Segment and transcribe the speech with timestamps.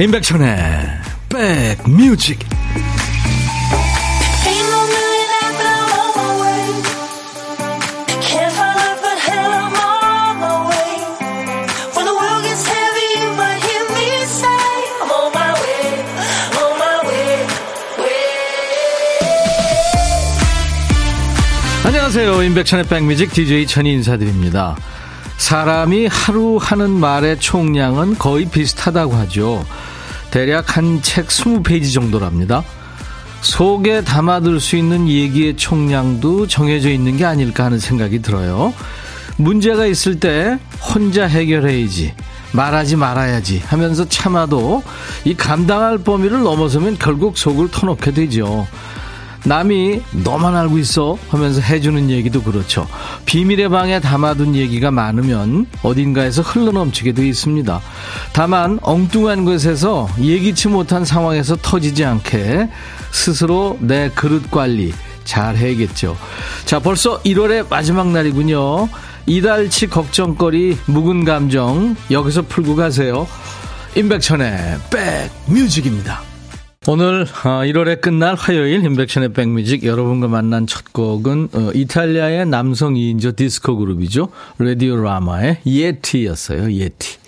[0.00, 0.48] 임백천의
[1.28, 2.38] 백뮤직.
[21.84, 22.42] 안녕하세요.
[22.42, 24.76] 임백천의 백뮤직 DJ 천이 인사드립니다.
[25.36, 29.64] 사람이 하루 하는 말의 총량은 거의 비슷하다고 하죠
[30.30, 32.62] 대략 한 책 20페이지 정도랍니다.
[33.42, 38.72] 속에 담아둘 수 있는 얘기의 총량도 정해져 있는 게 아닐까 하는 생각이 들어요.
[39.36, 42.12] 문제가 있을 때 혼자 해결해야지,
[42.52, 44.82] 말하지 말아야지 하면서 참아도
[45.24, 48.66] 이 감당할 범위를 넘어서면 결국 속을 터놓게 되죠.
[49.44, 52.86] 남이 너만 알고 있어 하면서 해주는 얘기도 그렇죠.
[53.24, 57.80] 비밀의 방에 담아둔 얘기가 많으면 어딘가에서 흘러넘치게 돼 있습니다.
[58.32, 62.68] 다만 엉뚱한 것에서 예기치 못한 상황에서 터지지 않게
[63.12, 64.92] 스스로 내 그릇 관리
[65.24, 66.16] 잘 해야겠죠.
[66.64, 68.88] 자, 벌써 1월의 마지막 날이군요.
[69.26, 73.26] 이달치 걱정거리, 묵은 감정 여기서 풀고 가세요.
[73.96, 74.78] 임백천의
[75.46, 76.29] 백뮤직입니다.
[76.92, 83.36] 오늘 1월에 어, 끝날 화요일 인백션의 백뮤직 여러분과 만난 첫 곡은 어, 이탈리아의 남성 2인조
[83.36, 84.30] 디스코 그룹이죠.
[84.58, 86.72] 레디오 라마의 예티였어요.
[86.72, 87.18] 예티.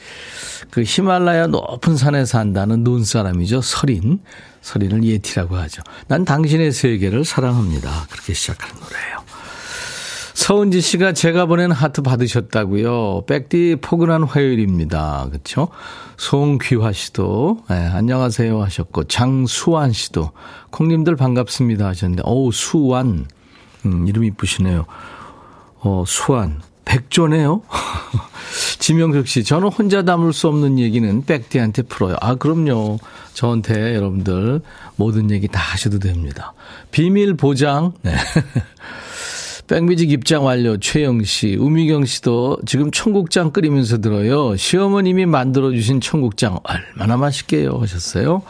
[0.71, 3.61] 그 히말라야 높은 산에 산다는 눈사람이죠.
[3.61, 4.19] 설인.
[4.63, 5.83] 설인을 예티라고 하죠.
[6.09, 8.09] 난 당신의 세계를 사랑합니다.
[8.11, 9.22] 그렇게 시작하는 노래예요.
[10.43, 13.27] 서은지 씨가 제가 보낸 하트 받으셨다고요.
[13.29, 15.29] 백디 포근한 화요일입니다.
[15.31, 15.69] 그렇죠?
[16.17, 20.33] 송귀화 씨도 네, 안녕하세요 하셨고 장수환 씨도
[20.73, 23.27] 콩님들 반갑습니다 하셨는데 어우 수완
[23.87, 24.85] 음, 이름 이쁘시네요.
[25.79, 27.63] 어 수완 백조네요.
[28.81, 32.17] 지명석 씨 저는 혼자 담을 수 없는 얘기는 백디한테 풀어요.
[32.21, 32.99] 아 그럼요.
[33.33, 34.61] 저한테 여러분들
[34.97, 36.53] 모든 얘기 다 하셔도 됩니다.
[36.91, 37.93] 비밀 보장.
[38.03, 38.17] 네.
[39.73, 44.55] 백뮤직 입장 완료 최영 씨, 우미경 씨도 지금 청국장 끓이면서 들어요.
[44.55, 48.43] 시어머님이 만들어 주신 청국장 얼마나 맛있게요 하셨어요.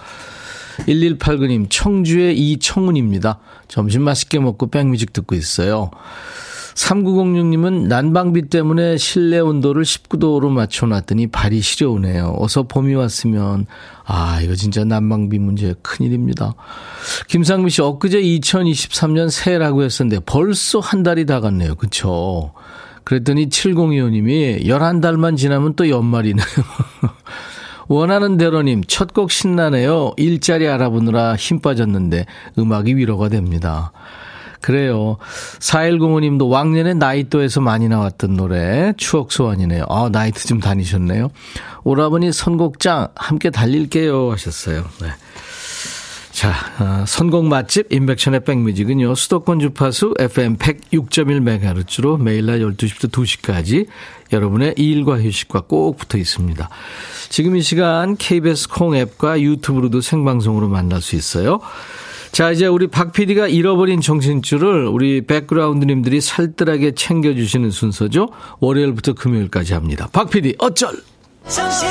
[0.88, 3.38] 1189님, 청주의 이청훈입니다.
[3.69, 5.93] 점심 맛있게 먹고 백뮤직 듣고 있어요.
[6.75, 12.37] 3906님은 난방비 때문에 실내 온도를 19도로 맞춰놨더니 발이 시려우네요.
[12.38, 13.66] 어서 봄이 왔으면,
[14.05, 16.55] 아, 이거 진짜 난방비 문제 큰일입니다.
[17.28, 21.75] 김상미 씨, 엊그제 2023년 새해라고 했었는데 벌써 한 달이 다 갔네요.
[21.75, 22.53] 그쵸?
[23.04, 26.47] 그랬더니 7025님이 11달만 지나면 또 연말이네요.
[27.89, 30.12] 원하는 대로님, 첫 곡 신나네요.
[30.16, 32.27] 일자리 알아보느라 힘 빠졌는데
[32.59, 33.93] 음악이 위로가 됩니다.
[34.62, 35.18] 그래요.
[35.58, 39.84] 4105님도 왕년에 나이또에서 많이 나왔던 노래 추억 소환이네요.
[39.88, 41.30] 아, 나이트 좀 다니셨네요.
[41.84, 44.84] 오라버니 선곡장 함께 달릴게요 하셨어요.
[45.02, 45.08] 네.
[46.30, 49.14] 자, 어, 선곡 맛집 인백션의 백뮤직은요.
[49.14, 53.86] 수도권 주파수 FM 106.1MHz로 매일 날 12시부터 2시까지
[54.32, 56.68] 여러분의 일과 휴식과 꼭 붙어 있습니다.
[57.28, 61.60] 지금 이 시간 KBS 콩 앱과 유튜브로도 생방송으로 만날 수 있어요.
[62.32, 68.31] 자, 이제 우리 박 PD가 잃어버린 정신줄을 우리 백그라운드님들이 살뜰하게 챙겨주시는 순서죠.
[68.60, 70.09] 월요일부터 금요일까지 합니다.
[70.12, 70.91] 박 PD, 어쩔!
[71.47, 71.88] 정신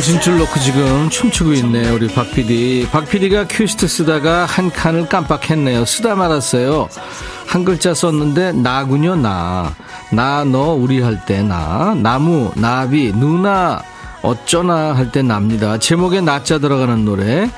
[0.00, 2.88] 줄 놓고 지금 춤추고 있네요, 우리 박 PD.
[2.90, 5.84] 박 PD가 큐시트 쓰다가 한 칸을 깜빡했네요.
[5.84, 6.88] 쓰다 말았어요.
[7.46, 9.74] 한 글자 썼는데 나군요 나.
[10.12, 11.94] 나 너 우리 할 때 나.
[11.96, 13.82] 나무 나비 누나
[14.22, 15.76] 어쩌나 할 때 납니다.
[15.78, 17.50] 제목에 나자 들어가는 노래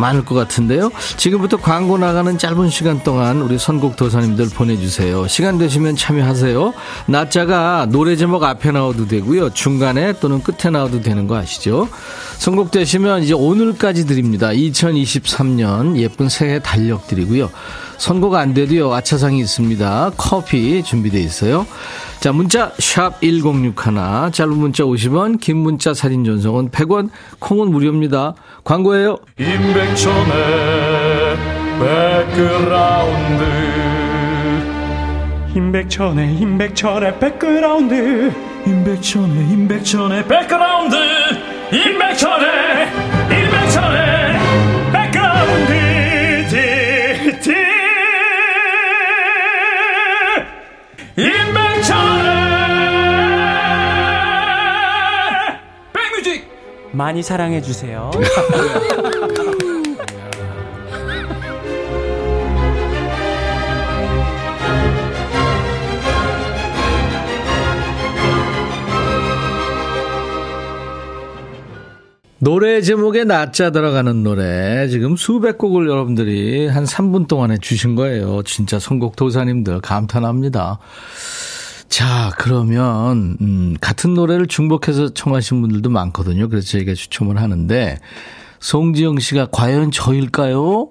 [0.00, 0.90] 많을 것 같은데요.
[1.16, 5.28] 지금부터 광고 나가는 짧은 시간 동안 우리 선곡 도사님들 보내주세요.
[5.28, 6.72] 시간 되시면 참여하세요.
[7.06, 9.50] 나자가 노래 제목 앞에 나와도 되고요.
[9.50, 11.88] 중간에 또는 끝에 나와도 되는 거 아시죠?
[12.38, 14.48] 선곡되시면 이제 오늘까지 드립니다.
[14.48, 17.50] 2023년 예쁜 새해 달력 드리고요.
[17.98, 18.92] 선곡 안 돼도요.
[18.94, 20.12] 아차상이 있습니다.
[20.16, 21.66] 커피 준비되어 있어요.
[22.20, 23.72] 자, 문자 샵 1061,
[24.32, 27.08] 짧은 문자 50원, 긴 문자 사진 전송은 100원,
[27.38, 28.34] 콩은 무료입니다.
[28.62, 29.16] 광고예요.
[29.38, 30.30] 임백천의
[31.80, 33.44] 백그라운드
[35.56, 38.32] 임백천의 임백천의 백그라운드
[38.66, 40.96] 임백천의 임백천의 백그라운드
[41.72, 43.09] 임백천의
[57.00, 58.10] 많이 사랑해 주세요.
[72.38, 78.42] 노래 제목에 낮자 들어가는 노래 지금 수백 곡을 여러분들이 한 3분 동안에 주신 거예요.
[78.42, 80.78] 진짜 선곡 도사님들 감탄합니다.
[81.90, 86.48] 자, 그러면 음, 같은 노래를 중복해서 청하신 분들도 많거든요.
[86.48, 87.98] 그래서 저희가 추첨을 하는데
[88.60, 90.88] 송지영 씨가 과연 저일까요?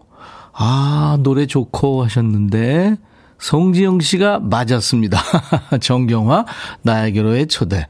[0.52, 2.98] 아, 노래 좋고 하셨는데
[3.40, 5.18] 송지영 씨가 맞았습니다.
[5.80, 6.46] 정경화,
[6.82, 7.88] 나에게로의 초대.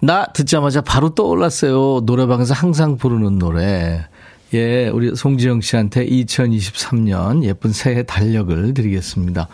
[0.00, 2.02] 나 듣자마자 바로 떠올랐어요.
[2.04, 4.06] 노래방에서 항상 부르는 노래.
[4.52, 9.48] 예, 우리 송지영 씨한테 2023년 예쁜 새해 달력을 드리겠습니다.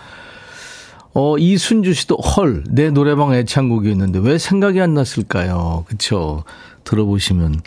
[1.12, 5.84] 어, 이순주 씨도 헐, 내 노래방 애창곡이었는데 왜 생각이 안 났을까요?
[5.88, 6.44] 그쵸.
[6.84, 7.62] 들어보시면,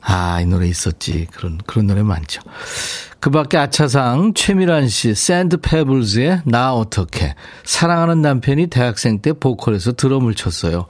[0.00, 1.26] 아, 이 노래 있었지.
[1.30, 2.40] 그런, 그런 노래 많죠.
[3.20, 7.34] 그 밖에 아차상, 최미란 씨, 샌드 페블즈의 나 어떡해.
[7.64, 10.86] 사랑하는 남편이 대학생 때 보컬에서 드럼을 쳤어요.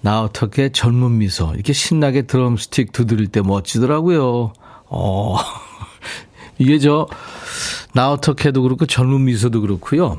[0.00, 1.52] 나 어떡해 젊은 미소.
[1.54, 4.52] 이렇게 신나게 드럼 스틱 두드릴 때 멋지더라고요.
[4.86, 5.36] 어,
[6.58, 7.08] 이게 저,
[7.92, 10.18] 나 어떡해도 그렇고 젊은 미소도 그렇고요.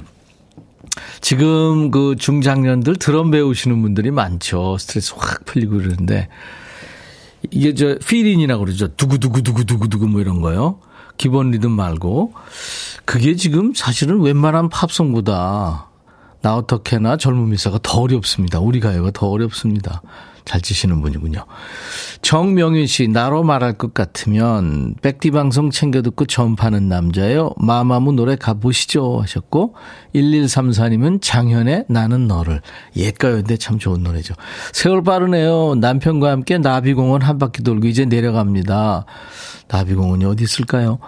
[1.21, 4.77] 지금 그 중장년들 드럼 배우시는 분들이 많죠.
[4.77, 6.30] 스트레스 확 풀리고 그러는데
[7.51, 8.88] 이게 저 필인이라고 그러죠.
[8.95, 10.80] 두구두구두구두구두구 뭐 이런 거요.
[11.18, 12.33] 기본 리듬 말고
[13.06, 15.89] 그게 지금 사실은 웬만한 팝송보다
[16.42, 18.59] 나 어떻게나 젊은 미사가 더 어렵습니다.
[18.59, 20.01] 우리 가요가 더 어렵습니다.
[20.45, 21.45] 잘 치시는 분이군요.
[22.21, 27.51] 정명윤 씨, 나로 말할 것 같으면 백디 방송 챙겨 듣고 전파는 남자예요.
[27.57, 29.75] 마마무 노래 가보시죠 하셨고
[30.13, 32.62] 1134님은 장현의 나는 너를
[32.95, 34.36] 옛가요인데 참 좋은 노래죠.
[34.71, 35.75] 세월 빠르네요.
[35.75, 39.06] 남편과 함께 나비공원 한 바퀴 돌고 이제 내려갑니다.
[39.68, 41.00] 나비공원이 어디 있을까요?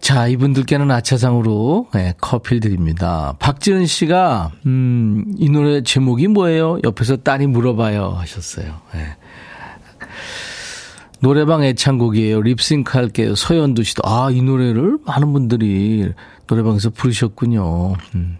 [0.00, 3.34] 자, 이분들께는 아차상으로 네, 커피를 드립니다.
[3.38, 6.78] 박지은 씨가, 음, 이 노래 제목이 뭐예요?
[6.84, 8.16] 옆에서 딸이 물어봐요.
[8.18, 8.80] 하셨어요.
[8.94, 9.16] 네.
[11.20, 12.40] 노래방 애창곡이에요.
[12.40, 13.34] 립싱크 할게요.
[13.34, 16.10] 서현두 씨도, 아, 이 노래를 많은 분들이
[16.46, 17.94] 노래방에서 부르셨군요.
[18.14, 18.38] 음.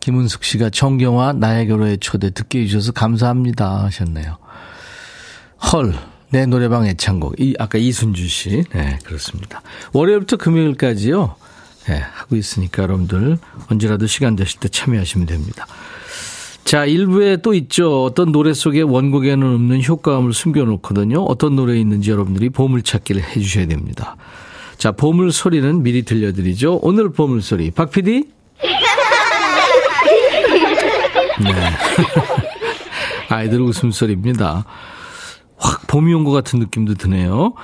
[0.00, 3.84] 김은숙 씨가 정경화 나의 결혼의 초대 듣게 해주셔서 감사합니다.
[3.84, 4.38] 하셨네요.
[5.72, 5.94] 헐.
[6.30, 7.40] 내 노래방 애창곡.
[7.40, 8.64] 이, 아까 이순주 씨.
[8.72, 9.62] 네, 그렇습니다.
[9.92, 11.36] 월요일부터 금요일까지요.
[11.86, 13.38] 네, 하고 있으니까 여러분들
[13.70, 15.66] 언제라도 시간 되실 때 참여하시면 됩니다.
[16.64, 18.04] 자, 일부에 또 있죠.
[18.04, 21.22] 어떤 노래 속에 원곡에는 없는 효과음을 숨겨놓거든요.
[21.22, 24.16] 어떤 노래에 있는지 여러분들이 보물찾기를 해주셔야 됩니다.
[24.76, 26.80] 자, 보물 소리는 미리 들려드리죠.
[26.82, 27.70] 오늘 보물 소리.
[27.70, 28.24] 박 PD?
[31.40, 31.52] 네.
[33.34, 34.66] 아이들 웃음소리입니다.
[35.58, 37.54] 확 봄이 온 것 같은 느낌도 드네요.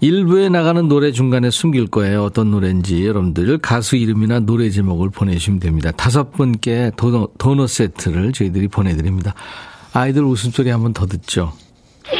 [0.00, 2.24] 일부에 나가는 노래 중간에 숨길 거예요.
[2.24, 5.92] 어떤 노래인지 여러분들 가수 이름이나 노래 제목을 보내주시면 됩니다.
[5.92, 9.34] 다섯 분께 도넛, 도넛 세트를 저희들이 보내드립니다.
[9.92, 11.52] 아이들 웃음소리 한번 더 듣죠.
[12.08, 12.18] 음.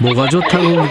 [0.04, 0.90] 뭐가 좋다고 이렇게.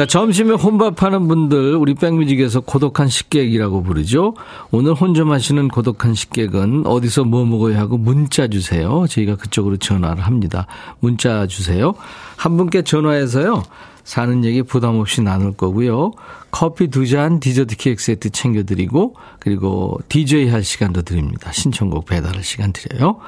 [0.00, 4.32] 자, 점심에 혼밥하는 분들, 우리 백뮤직에서 고독한 식객이라고 부르죠.
[4.70, 9.04] 오늘 혼자 마시는 고독한 식객은 어디서 뭐 먹어야 하고 문자 주세요.
[9.06, 10.66] 저희가 그쪽으로 전화를 합니다.
[11.00, 11.92] 문자 주세요.
[12.36, 13.62] 한 분께 전화해서요.
[14.02, 16.12] 사는 얘기 부담 없이 나눌 거고요.
[16.50, 21.52] 커피 두 잔, 디저트 케이크 세트 챙겨드리고, 그리고 DJ 할 시간도 드립니다.
[21.52, 23.18] 신청곡 배달할 시간 드려요.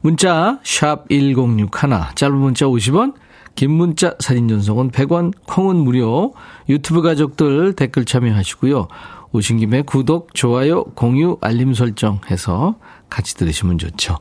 [0.00, 3.14] 문자, 샵 1061, 짧은 문자 50원,
[3.54, 6.32] 긴 문자 사진 전송은 100원, 콩은 무료.
[6.68, 8.88] 유튜브 가족들 댓글 참여하시고요.
[9.32, 12.76] 오신 김에 구독, 좋아요, 공유, 알림 설정 해서
[13.08, 14.16] 같이 들으시면 좋죠.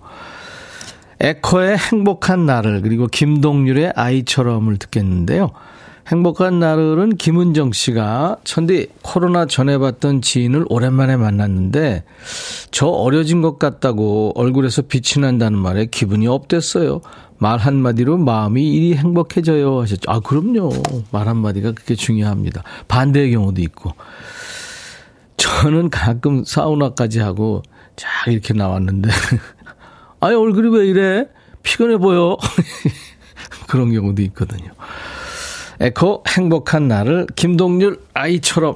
[1.20, 5.52] 에코의 행복한 나를 그리고 김동률의 아이처럼을 듣겠는데요.
[6.10, 12.04] 행복한 나를은 김은정 씨가 천디 코로나 전에 봤던 지인을 오랜만에 만났는데
[12.72, 17.02] 저 어려진 것 같다고 얼굴에서 빛이 난다는 말에 기분이 업됐어요.
[17.38, 20.10] 말 한마디로 마음이 이리 행복해져요 하셨죠.
[20.10, 20.72] 아, 그럼요.
[21.12, 22.64] 말 한마디가 그게 중요합니다.
[22.88, 23.94] 반대의 경우도 있고.
[25.38, 27.62] 저는 가끔 사우나까지 하고
[27.96, 29.10] 쫙 이렇게 나왔는데.
[30.20, 31.28] 아니, 얼굴이 왜 이래?
[31.64, 32.36] 피곤해 보여.
[33.70, 34.72] 그런 경우도 있거든요.
[35.82, 38.76] 에코 행복한 나를 김동률 아이처럼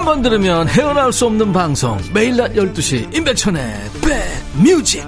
[0.00, 3.62] 한 번 들으면 헤어나올 수 없는 방송 매일 낮 12시 임백천의
[4.00, 5.04] 백뮤직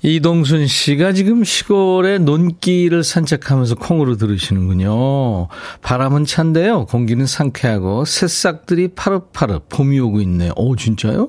[0.00, 5.48] 이동순 씨가 지금 시골의 논길을 산책하면서 콩으로 들으시는군요.
[5.82, 6.86] 바람은 찬데요.
[6.86, 10.52] 공기는 상쾌하고 새싹들이 파릇파릇 봄이 오고 있네요.
[10.56, 11.28] 오, 진짜요?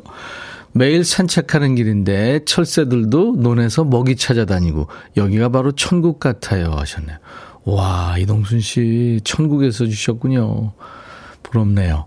[0.72, 4.88] 매일 산책하는 길인데 철새들도 논에서 먹이 찾아다니고
[5.18, 7.18] 여기가 바로 천국 같아요 하셨네요.
[7.66, 10.74] 와, 이동순 씨 천국에서 주셨군요.
[11.44, 12.06] 부럽네요.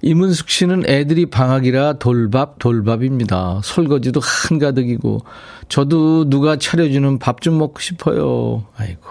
[0.00, 3.60] 이문숙 씨는 애들이 방학이라 돌밥, 돌밥입니다.
[3.64, 5.24] 설거지도 한가득이고,
[5.68, 8.64] 저도 누가 차려주는 밥 좀 먹고 싶어요.
[8.76, 9.02] 아이고.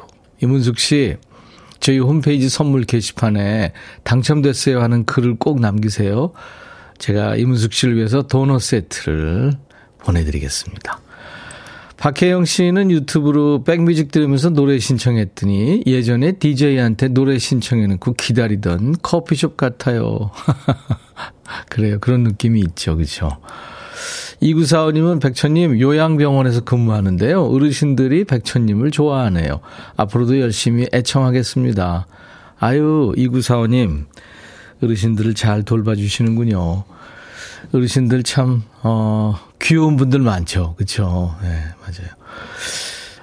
[0.42, 1.18] 이문숙 씨,
[1.80, 6.32] 저희 홈페이지 선물 게시판에 당첨됐어요 하는 글을 꼭 남기세요.
[7.00, 9.54] 제가 이문숙 씨를 위해서 도넛 세트를
[10.00, 11.00] 보내드리겠습니다.
[11.98, 20.30] 박혜영 씨는 유튜브로 백뮤직 들으면서 노래 신청했더니 예전에 DJ한테 노래 신청해놓고 기다리던 커피숍 같아요.
[21.70, 21.98] 그래요.
[22.00, 22.96] 그런 느낌이 있죠.
[22.98, 23.32] 그죠?
[24.40, 27.44] 이구사원님은 백천님 요양병원에서 근무하는데요.
[27.46, 29.62] 어르신들이 백천님을 좋아하네요.
[29.96, 32.06] 앞으로도 열심히 애청하겠습니다.
[32.60, 34.06] 아유, 이구사원님.
[34.84, 36.84] 어르신들을 잘 돌봐주시는군요.
[37.74, 40.76] 어르신들 참, 어, 귀여운 분들 많죠.
[40.78, 41.36] 그쵸.
[41.42, 41.50] 네,
[41.82, 42.10] 맞아요.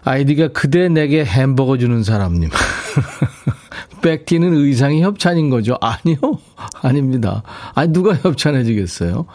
[0.05, 2.51] 아이디가 그대 내게 햄버거 주는 사람님.
[4.03, 5.79] 뺏기는 의상이 협찬인 거죠?
[5.81, 6.19] 아니요.
[6.83, 7.43] 아닙니다.
[7.75, 9.27] 아니, 누가 협찬해 주겠어요?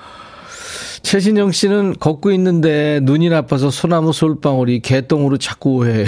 [1.01, 6.05] 최신영 씨는 걷고 있는데 눈이 나빠서 소나무 솔방울이 개똥으로 자꾸 오해요.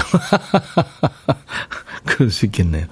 [2.05, 2.85] 그럴 수 있겠네요.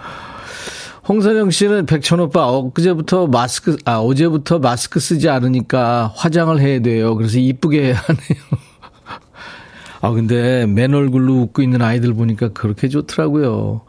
[1.10, 7.16] 홍선영 씨는 백천 오빠 엊그제부터 마스크 아 어제부터 마스크 쓰지 않으니까 화장을 해야 돼요.
[7.16, 8.44] 그래서 이쁘게 해야 하네요.
[10.02, 13.82] 아 근데 맨 얼굴로 웃고 있는 아이들 보니까 그렇게 좋더라고요.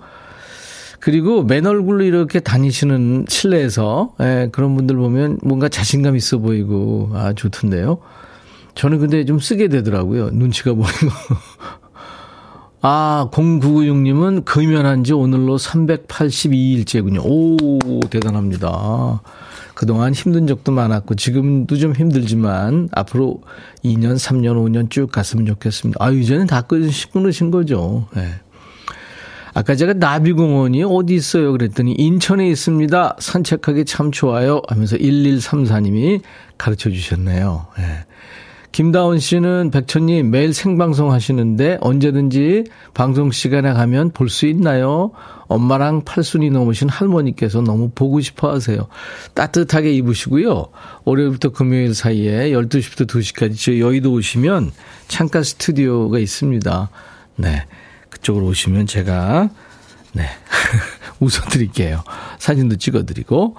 [0.99, 7.35] 그리고 맨 얼굴로 이렇게 다니시는 실내에서 예, 그런 분들 보면 뭔가 자신감 있어 보이고 아
[7.35, 7.99] 좋던데요.
[8.75, 10.31] 저는 근데 좀 쓰게 되더라고요.
[10.31, 10.89] 눈치가 보이고.
[12.83, 17.21] 아, 0996님은 금연한 지 오늘로 382일째군요.
[17.25, 19.21] 오, 대단합니다.
[19.75, 23.43] 그동안 힘든 적도 많았고, 지금도 좀 힘들지만, 앞으로
[23.85, 26.03] 2년, 3년, 5년 쭉 갔으면 좋겠습니다.
[26.03, 28.07] 아, 이제는 다 끊으신 거죠.
[28.15, 28.29] 네.
[29.53, 31.53] 아까 제가 나비공원이 어디 있어요?
[31.53, 33.17] 그랬더니 인천에 있습니다.
[33.19, 34.63] 산책하기 참 좋아요.
[34.69, 36.21] 하면서 1134님이
[36.57, 37.67] 가르쳐 주셨네요.
[37.77, 37.85] 네.
[38.73, 45.11] 김다운 씨는 백천님 매일 생방송 하시는데 언제든지 방송 시간에 가면 볼 수 있나요?
[45.49, 48.87] 엄마랑 팔순이 넘으신 할머니께서 너무 보고 싶어 하세요.
[49.35, 50.67] 따뜻하게 입으시고요.
[51.05, 54.71] 월요일부터 금요일 사이에 12시부터 2시까지 저 여의도 오시면
[55.09, 56.91] 창가 스튜디오가 있습니다.
[57.37, 57.67] 네.
[58.11, 59.51] 그쪽으로 오시면 제가
[60.13, 60.25] 네.
[61.19, 62.05] 웃어드릴게요.
[62.39, 63.57] 사진도 찍어드리고.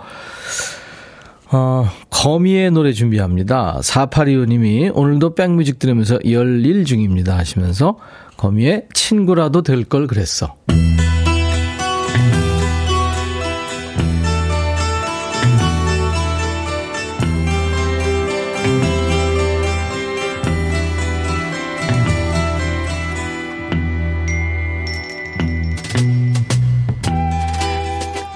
[1.53, 3.79] 어, 거미의 노래 준비합니다.
[3.81, 7.98] 4825님이 오늘도 백뮤직 들으면서 열일 중입니다 하시면서
[8.38, 10.55] 거미의 친구라도 될 걸 그랬어.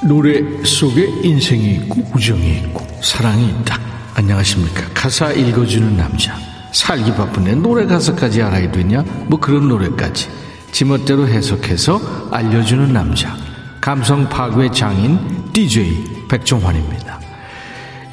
[0.07, 3.79] 노래 속에 인생이 있고 우정이 있고 사랑이 있다.
[4.15, 4.81] 안녕하십니까.
[4.95, 6.35] 가사 읽어주는 남자.
[6.71, 9.03] 살기 바쁜데 노래 가사까지 알아야 되냐?
[9.27, 10.27] 뭐 그런 노래까지.
[10.71, 13.37] 지멋대로 해석해서 알려주는 남자.
[13.79, 15.19] 감성 파괴 장인
[15.53, 17.19] DJ 백종환입니다.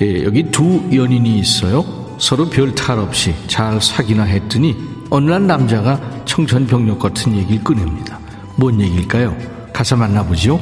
[0.02, 1.84] 예, 여기 두 연인이 있어요.
[2.18, 4.76] 서로 별 탈 없이 잘 사귀나 했더니
[5.08, 8.20] 어느 날 남자가 청천벽력 같은 얘기를 꺼냅니다.
[8.56, 9.34] 뭔 얘기일까요?
[9.72, 10.60] 가서 만나보죠.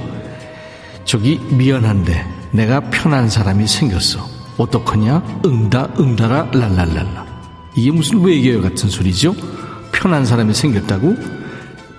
[1.04, 4.26] 저기 미안한데 내가 편한 사람이 생겼어.
[4.58, 5.40] 어떡하냐?
[5.44, 7.26] 응다 응다라 랄랄랄라.
[7.76, 9.34] 이게 무슨 외계어 같은 소리죠?
[9.92, 11.16] 편한 사람이 생겼다고?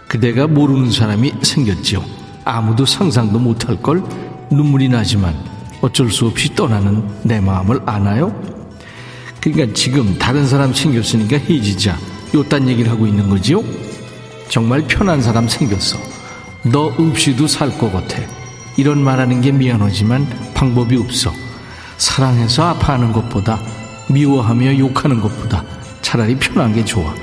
[0.08, 2.04] 그대가 모르는 사람이 생겼지요.
[2.44, 4.04] 아무도 상상도 못할 걸
[4.52, 5.34] 눈물이 나지만
[5.82, 8.34] 어쩔 수 없이 떠나는 내 마음을 아나요?
[9.40, 11.98] 그러니까 지금 다른 사람 생겼으니까 헤어지자.
[12.36, 13.64] 요딴 얘기를 하고 있는 거지요?
[14.50, 15.98] 정말 편한 사람 생겼어.
[16.64, 18.22] 너 없이도 살 것 같아.
[18.78, 21.32] 이런 말하는 게 미안하지만 방법이 없어.
[21.98, 23.60] 사랑해서 아파하는 것보다
[24.10, 25.64] 미워하며 욕하는 것보다
[26.02, 27.14] 차라리 편한 게 좋아.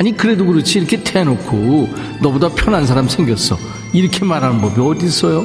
[0.00, 1.88] 아니 그래도 그렇지 이렇게 대놓고
[2.20, 3.56] 너보다 편한 사람 생겼어.
[3.92, 5.44] 이렇게 말하는 법이 어디 있어요?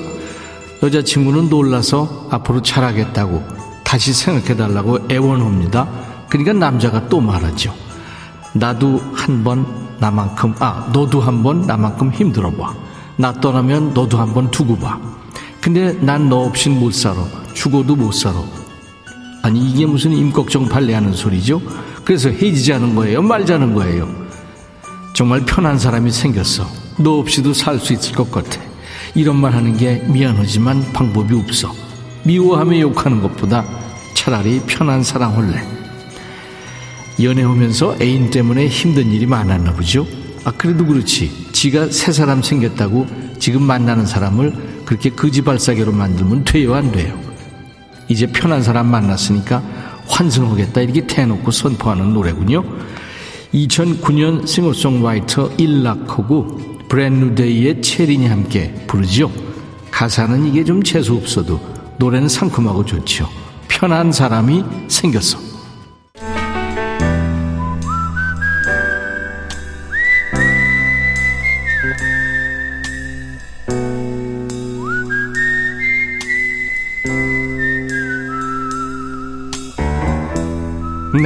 [0.82, 3.44] 여자친구는 놀라서 앞으로 잘하겠다고
[3.84, 5.88] 다시 생각해달라고 애원합니다.
[6.30, 7.74] 그러니까 남자가 또 말하죠.
[8.54, 9.66] 나도 한 번
[10.00, 12.74] 나만큼 아 너도 한 번 나만큼 힘들어봐.
[13.18, 14.98] 나 떠나면 너도 한 번 두고 봐.
[15.62, 17.25] 근데 난 너 없인 못 살아.
[17.54, 18.42] 죽어도 못 살아.
[19.42, 21.62] 아니 이게 무슨 임꺽정 발레하는 소리죠?
[22.04, 23.22] 그래서 헤어지자는 거예요?
[23.22, 24.08] 말자는 거예요?
[25.13, 26.66] 정말 편한 사람이 생겼어.
[26.98, 28.60] 너 없이도 살 수 있을 것 같아.
[29.16, 31.74] 이런 말 하는 게 미안하지만 방법이 없어.
[32.24, 33.66] 미워하며 욕하는 것보다
[34.13, 35.63] 차라리 편한 사랑 할래.
[37.22, 40.06] 연애하면서 애인 때문에 힘든 일이 많았나 보죠?
[40.46, 41.50] 아, 그래도 그렇지.
[41.51, 43.08] 지가 새 사람 생겼다고
[43.39, 47.15] 지금 만나는 사람을 그렇게 거지발사계로 만들면 돼요, 안 돼요?
[48.08, 49.62] 이제 편한 사람 만났으니까
[50.08, 52.63] 환승하겠다 이렇게 대놓고 선포하는 노래군요.
[53.53, 59.31] 2009년 싱어송라이터 일락하고 브랜누데이의 체린이 함께 부르죠.
[59.91, 61.60] 가사는 이게 좀 재수 없어도
[62.00, 63.29] 노래는 상큼하고 좋죠.
[63.67, 65.49] 편한 사람이 생겼어.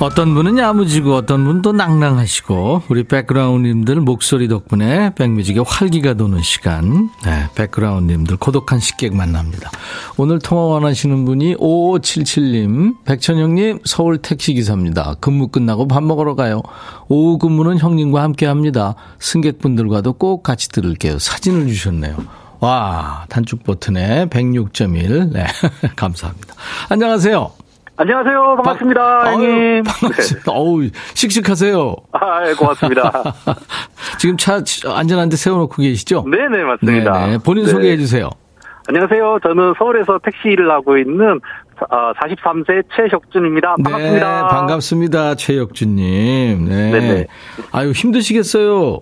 [0.00, 7.48] 어떤 분은 야무지고 어떤 또 낭낭하시고 우리 백그라운드님들 목소리 덕분에 백뮤직의 활기가 도는 시간 네,
[7.56, 9.72] 백그라운드님들 고독한 식객 만납니다.
[10.16, 15.14] 오늘 통화 원하시는 분이 5577님 백천형님 서울 택시기사입니다.
[15.20, 16.62] 근무 끝나고 밥 먹으러 가요.
[17.08, 18.94] 오후 근무는 형님과 함께합니다.
[19.18, 21.18] 승객분들과도 꼭 같이 들을게요.
[21.18, 22.16] 사진을 주셨네요.
[22.60, 25.46] 와 단축 버튼에 106.1 네,
[25.96, 26.54] 감사합니다.
[26.88, 27.57] 안녕하세요.
[28.00, 28.54] 안녕하세요.
[28.62, 29.82] 반갑습니다, 바, 형님.
[29.82, 30.52] 반갑습니다.
[30.52, 30.56] 네.
[30.56, 31.96] 어우, 씩씩하세요.
[32.12, 33.10] 아, 예, 고맙습니다.
[34.20, 36.24] 지금 차 안전한 데 세워놓고 계시죠?
[36.30, 37.26] 네네, 맞습니다.
[37.26, 37.38] 네네.
[37.44, 37.70] 본인 네.
[37.72, 38.30] 소개해 주세요.
[38.86, 39.40] 안녕하세요.
[39.42, 41.40] 저는 서울에서 택시 일을 하고 있는
[41.80, 43.74] 43세 어, 최혁준입니다.
[43.82, 44.42] 반갑습니다.
[44.42, 45.34] 네, 반갑습니다.
[45.34, 46.66] 최혁준님.
[46.68, 46.90] 네.
[46.92, 47.26] 네네.
[47.72, 49.00] 아유, 힘드시겠어요?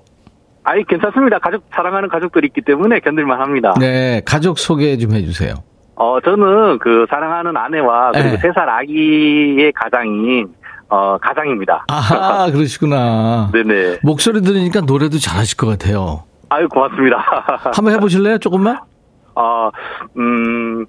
[0.65, 1.39] 아이, 괜찮습니다.
[1.39, 3.75] 가족, 사랑하는 가족들이 있기 때문에 견딜만 합니다.
[3.79, 5.55] 네, 가족 소개 좀 해주세요.
[5.97, 10.49] 어, 저는 그 사랑하는 아내와 그리고 세 살 아기의 가장인
[10.89, 11.85] 어, 가장입니다.
[11.89, 13.51] 아, 그러시구나.
[13.53, 13.99] 네네.
[14.03, 16.23] 목소리 들으니까 노래도 잘하실 것 같아요.
[16.49, 17.19] 아유, 고맙습니다.
[17.75, 18.39] 한번 해보실래요?
[18.39, 18.79] 조금만?
[19.35, 19.71] 어,
[20.17, 20.87] 음,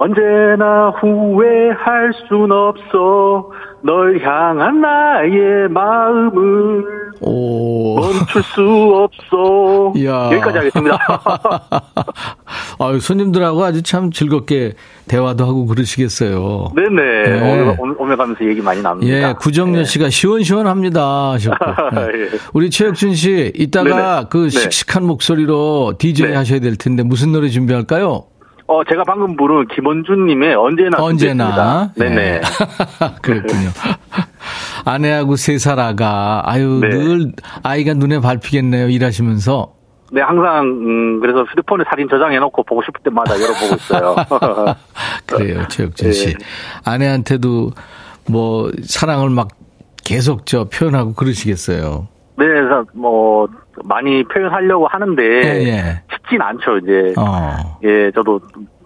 [0.00, 3.50] 언제나 후회할 순 없어.
[3.82, 6.84] 널 향한 나의 마음을
[7.20, 7.96] 오.
[7.96, 8.62] 멈출 수
[8.94, 9.92] 없어.
[9.96, 10.30] 이야.
[10.32, 10.98] 여기까지 하겠습니다.
[12.80, 14.72] 아유, 손님들하고 아주 참 즐겁게
[15.06, 16.72] 대화도 하고 그러시겠어요.
[16.74, 17.22] 네네.
[17.22, 17.76] 네.
[17.78, 19.28] 오늘, 오늘 가면서 얘기 많이 나눕니다.
[19.28, 19.84] 예, 구정년 네.
[19.84, 21.32] 씨가 시원시원합니다.
[21.32, 21.64] 하셨고.
[21.94, 22.00] 네.
[22.06, 22.28] 예.
[22.54, 24.26] 우리 최혁준 씨, 이따가 네네.
[24.30, 24.48] 그 네.
[24.48, 26.36] 식식한 목소리로 DJ 네.
[26.36, 28.24] 하셔야 될 텐데 무슨 노래 준비할까요?
[28.70, 30.96] 어, 제가 방금 부른 김원준님의 언제나.
[31.02, 31.90] 언제나.
[31.96, 32.14] 네 네.
[32.14, 32.40] 네.
[33.20, 33.68] 그렇군요.
[34.86, 36.88] 아내하고 세 살 아가, 아유, 네.
[36.88, 37.32] 늘
[37.64, 39.72] 아이가 눈에 밟히겠네요, 일하시면서.
[40.12, 44.16] 네, 항상, 음, 그래서 휴대폰에 사진 저장해놓고 보고 싶을 때마다 열어보고 있어요.
[45.26, 46.26] 그래요, 최혁준 씨.
[46.28, 46.34] 네.
[46.84, 47.72] 아내한테도
[48.28, 49.48] 뭐, 사랑을 막
[50.04, 52.06] 계속 저 표현하고 그러시겠어요.
[52.38, 53.48] 네, 그래서 뭐,
[53.84, 56.02] 많이 표현하려고 하는데 예, 예.
[56.12, 56.78] 쉽진 않죠.
[56.78, 57.78] 이제 어.
[57.84, 58.40] 예, 저도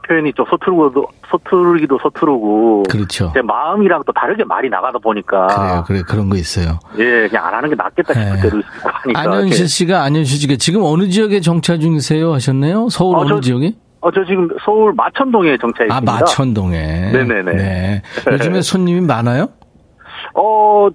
[0.07, 3.30] 표현이 좀 서투르고도 서투르기도 서투르고 그렇죠.
[3.35, 5.85] 제 마음이랑 또 다르게 말이 나가다 보니까 그래요.
[5.87, 6.78] 그래 그런 거 있어요.
[6.98, 8.42] 예, 그냥 안 하는 게 낫겠다 싶을 예.
[8.42, 9.20] 때도 있고 하니까.
[9.20, 12.88] 안현실 씨가 안현실 씨가 지금 어느 지역에 정차 중이세요 하셨네요?
[12.90, 13.72] 서울 어, 저, 지역에?
[14.00, 16.12] 어, 저 지금 서울 마천동에 정차해 있습니다.
[16.12, 17.11] 아, 마천동에.
[17.12, 17.52] 네네네.
[17.54, 18.02] 네.
[18.30, 19.48] 요즘에 손님이 많아요?
[20.37, 20.88] 어,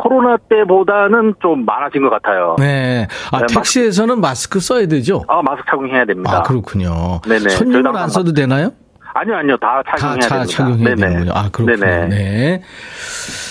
[0.00, 2.56] 코로나 때보다는 좀 많아진 것 같아요.
[2.58, 3.06] 네.
[3.32, 5.22] 아, 네, 택시에서는 마스크 써야 되죠?
[5.28, 6.38] 아, 마스크 착용해야 됩니다.
[6.38, 7.20] 아, 그렇군요.
[7.28, 7.50] 네네.
[7.50, 8.70] 손님은 안 써도 되나요?
[9.12, 9.56] 아니요, 아니요.
[9.58, 10.44] 다 착용해야 다 됩니다.
[10.46, 10.96] 착용해야 네네.
[10.96, 11.32] 되는군요.
[11.34, 11.76] 아, 그렇군요.
[11.84, 12.08] 네네.
[12.08, 12.62] 네.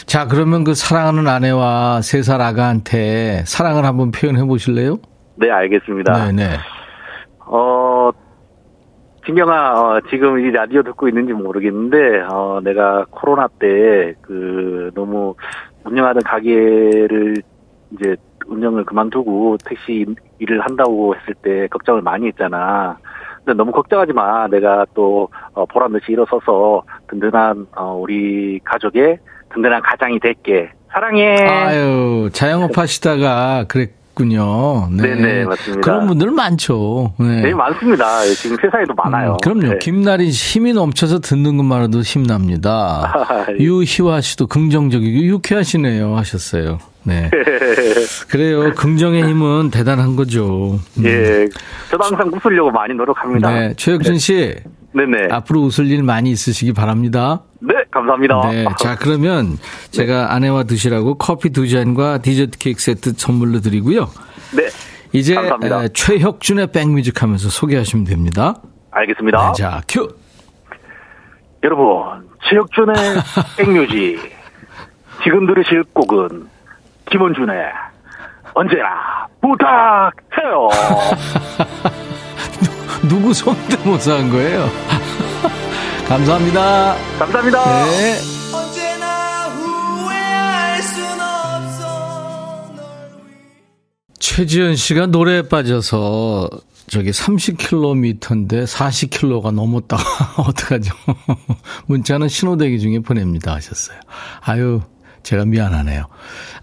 [0.07, 4.97] 자, 그러면 그 사랑하는 아내와 세 살 아가한테 사랑을 한번 표현해 보실래요?
[5.35, 6.25] 네, 알겠습니다.
[6.31, 6.49] 네네.
[7.45, 8.09] 어,
[9.25, 11.97] 진경아, 어, 지금 이 라디오 듣고 있는지 모르겠는데,
[12.31, 15.35] 어, 내가 코로나 때, 그, 너무
[15.85, 17.35] 운영하던 가게를
[17.91, 18.15] 이제
[18.47, 20.05] 운영을 그만두고 택시
[20.39, 22.97] 일을 한다고 했을 때 걱정을 많이 했잖아.
[23.43, 24.47] 근데 너무 걱정하지 마.
[24.47, 29.19] 내가 또 어, 보란 듯이 일어서서 든든한 어, 우리 가족의
[29.53, 30.71] 든든한 가장이 될게.
[30.91, 31.35] 사랑해.
[31.45, 33.87] 아유 자영업 하시다가 그
[34.19, 35.15] 랬 군요 네.
[35.15, 35.81] 네 맞습니다.
[35.81, 37.13] 그런 분들 많죠.
[37.17, 37.41] 네.
[37.41, 38.21] 네, 많습니다.
[38.25, 39.31] 지금 세상에도 많아요.
[39.31, 39.73] 음, 그럼요.
[39.73, 39.79] 네.
[39.79, 43.11] 김나리 힘이 넘쳐서 듣는 것만으로도 힘납니다.
[43.15, 43.63] 아, 예.
[43.63, 46.79] 유희화 씨도 긍정적이고 유쾌하시네요 하셨어요.
[47.03, 47.29] 네.
[48.29, 48.73] 그래요.
[48.73, 50.79] 긍정의 힘은 대단한 거죠.
[50.97, 51.05] 음.
[51.05, 51.47] 예.
[51.89, 53.51] 저도 항상 웃으려고 많이 노력합니다.
[53.51, 53.73] 네.
[53.77, 54.55] 최혁준 씨.
[54.91, 55.27] 네네.
[55.31, 57.43] 앞으로 웃을 일 많이 있으시기 바랍니다.
[57.61, 58.49] 네, 감사합니다.
[58.51, 58.65] 네.
[58.79, 59.57] 자, 그러면
[59.91, 64.09] 제가 아내와 드시라고 커피 두 잔과 디저트 케이크 세트 선물로 드리고요.
[64.55, 64.67] 네.
[65.13, 65.87] 이제 감사합니다.
[65.89, 68.55] 최혁준의 백뮤직 하면서 소개하시면 됩니다.
[68.91, 69.53] 알겠습니다.
[69.53, 70.07] 네, 자, 큐.
[71.63, 72.95] 여러분, 최혁준의
[73.57, 74.39] 백뮤직.
[75.23, 76.47] 지금 들으실 곡은
[77.11, 77.55] 김원준의
[78.53, 80.69] 언제나 부탁해요.
[83.09, 84.67] 누구 성대모사 한 거예요?
[86.09, 86.95] 감사합니다.
[87.19, 87.85] 감사합니다.
[87.85, 88.19] 네.
[94.17, 96.49] 최지현 씨가 노래에 빠져서
[96.87, 99.97] 저기 30km인데 40km가 넘었다.
[100.37, 100.95] 어떡하죠?
[101.85, 103.99] 문자는 신호대기 중에 보냅니다 하셨어요.
[104.41, 104.81] 아유,
[105.29, 106.05] 제가 미안하네요.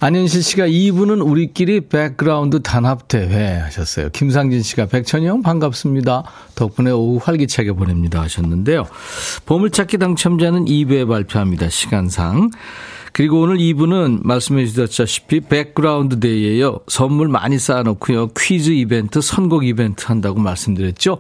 [0.01, 4.09] 안현실 씨가 2부는 우리끼리 백그라운드 단합대회 하셨어요.
[4.11, 6.25] 김상진 씨가 백천이 형 반갑습니다.
[6.57, 8.87] 덕분에 오후 활기차게 보냅니다 하셨는데요.
[9.45, 11.69] 보물찾기 당첨자는 2부에 발표합니다.
[11.69, 12.51] 시간상.
[13.17, 16.81] 그리고 오늘 2부는 말씀해 주셨다시피 백그라운드 데이예요.
[16.87, 18.33] 선물 많이 쌓아놓고요.
[18.37, 21.17] 퀴즈 이벤트, 선곡 이벤트 한다고 말씀드렸죠.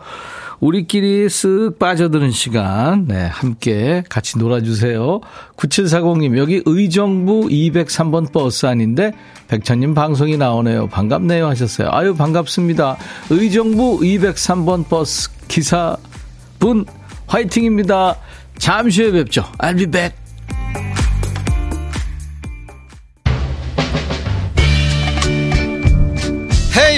[0.60, 5.22] 우리끼리 쓱 빠져드는 시간, 네, 함께 같이 놀아주세요.
[5.56, 9.12] 9740님, 여기 의정부 203번 버스 아닌데,
[9.48, 10.88] 백천님 방송이 나오네요.
[10.88, 11.46] 반갑네요.
[11.46, 11.88] 하셨어요.
[11.92, 12.98] 아유, 반갑습니다.
[13.30, 16.84] 의정부 203번 버스 기사분,
[17.26, 18.16] 화이팅입니다.
[18.58, 19.44] 잠시 후에 뵙죠.
[19.56, 20.25] I'll be back.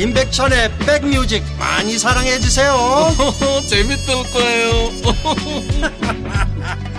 [0.00, 2.74] 임백천의 백뮤직 많이 사랑해 주세요.
[3.68, 4.90] 재밌을 거예요.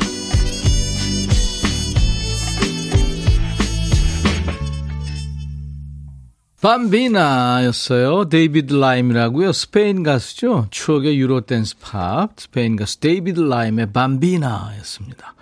[6.62, 8.30] 밤비나였어요.
[8.30, 9.52] 데이비드 라임이라고요.
[9.52, 10.68] 스페인 가수죠.
[10.70, 12.30] 추억의 유로 댄스 팝.
[12.38, 15.34] 스페인 가수 데이비드 라임의 밤비나였습니다.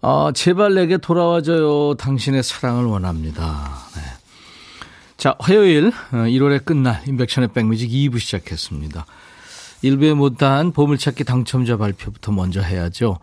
[0.00, 1.96] 어, 제발 내게 돌아와줘요.
[1.96, 3.74] 당신의 사랑을 원합니다.
[3.94, 4.15] 네.
[5.16, 9.06] 자, 화요일 1월의 어, 끝날 인백션의 백뮤직 2부 시작했습니다.
[9.82, 13.18] 1부에 못한 보물찾기 당첨자 발표부터 먼저 해야죠.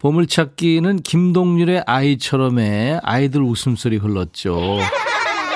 [0.00, 4.78] 보물찾기는 김동률의 아이처럼의 아이들 웃음소리 흘렀죠.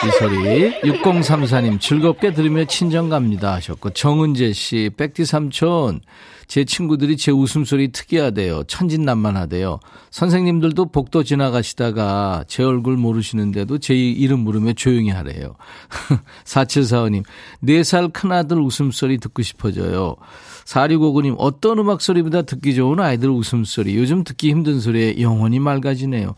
[0.05, 6.01] 이 소리 6034님 즐겁게 들으며 친정 갑니다 하셨고 정은재 씨 백디 삼촌
[6.47, 8.65] 제 친구들이 제 웃음소리 특이하대요.
[8.65, 9.81] 천진난만하대요.
[10.11, 15.55] 선생님들도 복도 지나가시다가 제 얼굴 모르시는데도 제 이름 물으면 조용히 하래요.
[16.45, 17.25] 4745님,
[17.65, 20.17] 4살 큰아들 웃음소리 듣고 싶어져요.
[20.65, 23.97] 4659님, 어떤 음악 소리보다 듣기 좋은 아이들 웃음소리.
[23.97, 26.35] 요즘 듣기 힘든 소리에 영혼이 맑아지네요.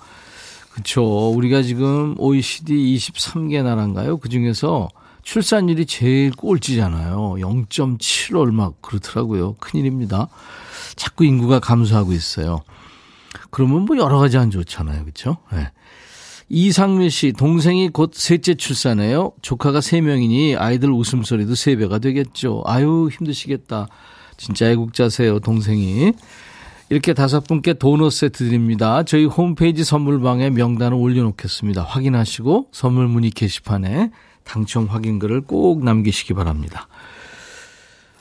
[0.73, 1.31] 그렇죠.
[1.31, 4.17] 우리가 지금 OECD 23개 나라인가요?
[4.19, 4.88] 그 중에서
[5.25, 7.37] 출산율이 제일 꼴찌잖아요.
[7.39, 9.55] 0.7 얼마 그렇더라고요.
[9.55, 10.29] 큰일입니다.
[10.97, 12.61] 자꾸 인구가 감소하고 있어요.
[13.51, 15.03] 그러면 뭐 여러 가지 안 좋잖아요.
[15.03, 15.39] 그렇죠?
[15.53, 15.71] 네.
[16.49, 19.33] 이상미 씨 동생이 곧 셋째 출산해요.
[19.43, 22.63] 조카가 3명이니 아이들 웃음소리도 3배가 되겠죠.
[22.67, 23.89] 아유 힘드시겠다.
[24.37, 26.13] 진짜 애국자세요 동생이.
[26.91, 29.03] 이렇게 다섯 분께 도넛 세트 드립니다.
[29.05, 31.83] 저희 홈페이지 선물방에 명단을 올려놓겠습니다.
[31.83, 34.11] 확인하시고 선물 문의 게시판에
[34.44, 36.88] 당첨 확인글을 꼭 남기시기 바랍니다.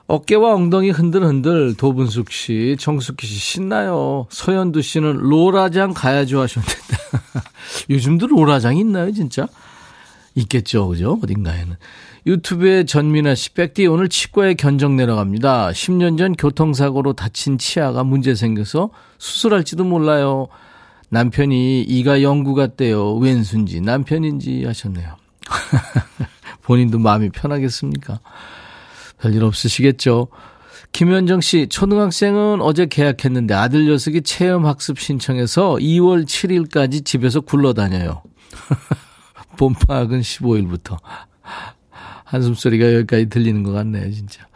[0.08, 4.28] 어깨와 엉덩이 흔들흔들 도분숙 씨, 정숙희 씨 신나요.
[4.30, 6.76] 서현두 씨는 로라장 가야죠 하셨는데
[7.90, 9.48] 요즘도 로라장 있나요 진짜?
[10.36, 11.76] 있겠죠 그죠 어딘가에는.
[12.26, 15.72] 유튜브에 전민아 씨, 백디 오늘 치과에 견적 내려갑니다.
[15.72, 20.48] 10년 전 교통사고로 다친 치아가 문제 생겨서 수술할지도 몰라요.
[21.10, 23.16] 남편이 이가 영구 같대요.
[23.16, 25.23] 왼순지 남편인지 하셨네요.
[26.64, 28.20] 본인도 마음이 편하겠습니까?
[29.20, 30.28] 별일 없으시겠죠?
[30.92, 38.22] 김현정 씨, 초등학생은 어제 계약했는데 아들 녀석이 체험학습 신청해서 2월 7일까지 집에서 굴러다녀요.
[39.58, 41.00] 봄 방학은 15일부터.
[42.26, 44.48] 한숨소리가 여기까지 들리는 것 같네요, 진짜.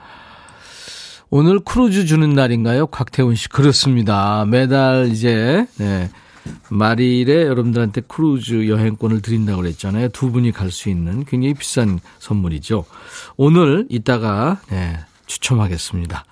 [1.29, 2.87] 오늘 크루즈 주는 날인가요?
[2.87, 3.49] 곽태훈 씨.
[3.49, 4.45] 그렇습니다.
[4.45, 6.09] 매달 이제, 네.
[6.69, 10.09] 말일에 여러분들한테 크루즈 여행권을 드린다고 그랬잖아요.
[10.09, 12.85] 두 분이 갈 수 있는 굉장히 비싼 선물이죠.
[13.37, 16.25] 오늘 이따가 네, 추첨하겠습니다.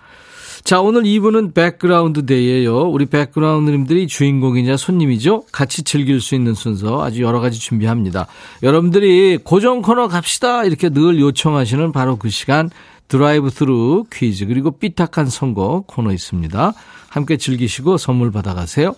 [0.63, 2.89] 자, 오늘 2부는 백그라운드 데이예요.
[2.89, 5.43] 우리 백그라운드님들이 주인공이자 손님이죠.
[5.51, 8.25] 같이 즐길 수 있는 순서 아주 여러 가지 준비합니다.
[8.63, 12.71] 여러분들이 고정 코너 갑시다 이렇게 늘 요청하시는 바로 그 시간
[13.07, 16.73] 드라이브 스루 퀴즈 그리고 삐딱한 선곡 코너 있습니다.
[17.09, 18.95] 함께 즐기시고 선물 받아가세요.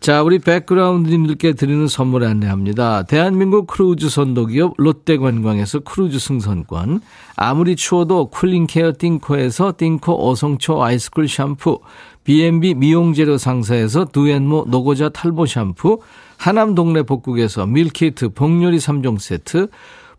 [0.00, 3.02] 자, 우리 백그라운드님들께 드리는 선물 안내합니다.
[3.02, 7.02] 대한민국 크루즈 선도기업 롯데관광에서 크루즈 승선권,
[7.36, 11.80] 아무리 추워도 쿨링케어 띵코에서 띵코 어성초 아이스쿨 샴푸,
[12.24, 16.00] B&B 미용재료 상사에서 두앤모 노고자 탈모 샴푸,
[16.38, 19.68] 하남 동네 복국에서 밀키트 복요리 3종 세트,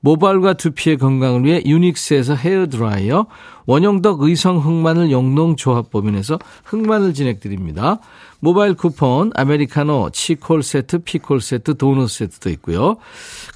[0.01, 3.25] 모발과 두피의 건강을 위해 유닉스에서 헤어드라이어,
[3.65, 7.99] 원형덕 의성 흑마늘 영농조합법인에서 흑마늘 진액 드립니다.
[8.41, 12.97] 모바일 쿠폰, 아메리카노, 치콜 세트, 피콜 세트, 도넛 세트도 있고요.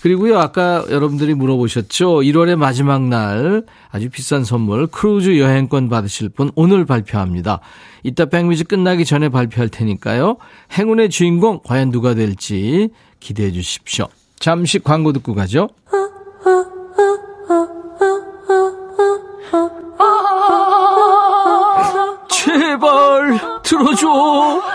[0.02, 2.20] 그리고요, 아까 여러분들이 물어보셨죠.
[2.22, 7.62] 1월의 마지막 날 아주 비싼 선물 크루즈 여행권 받으실 분 오늘 발표합니다.
[8.04, 10.38] 이따 백미지 끝나기 전에 발표할 테니까요.
[10.78, 14.08] 행운의 주인공 과연 누가 될지 기대해 주십시오.
[14.38, 15.70] 잠시 광고 듣고 가죠.
[22.30, 24.75] 제발 들어줘.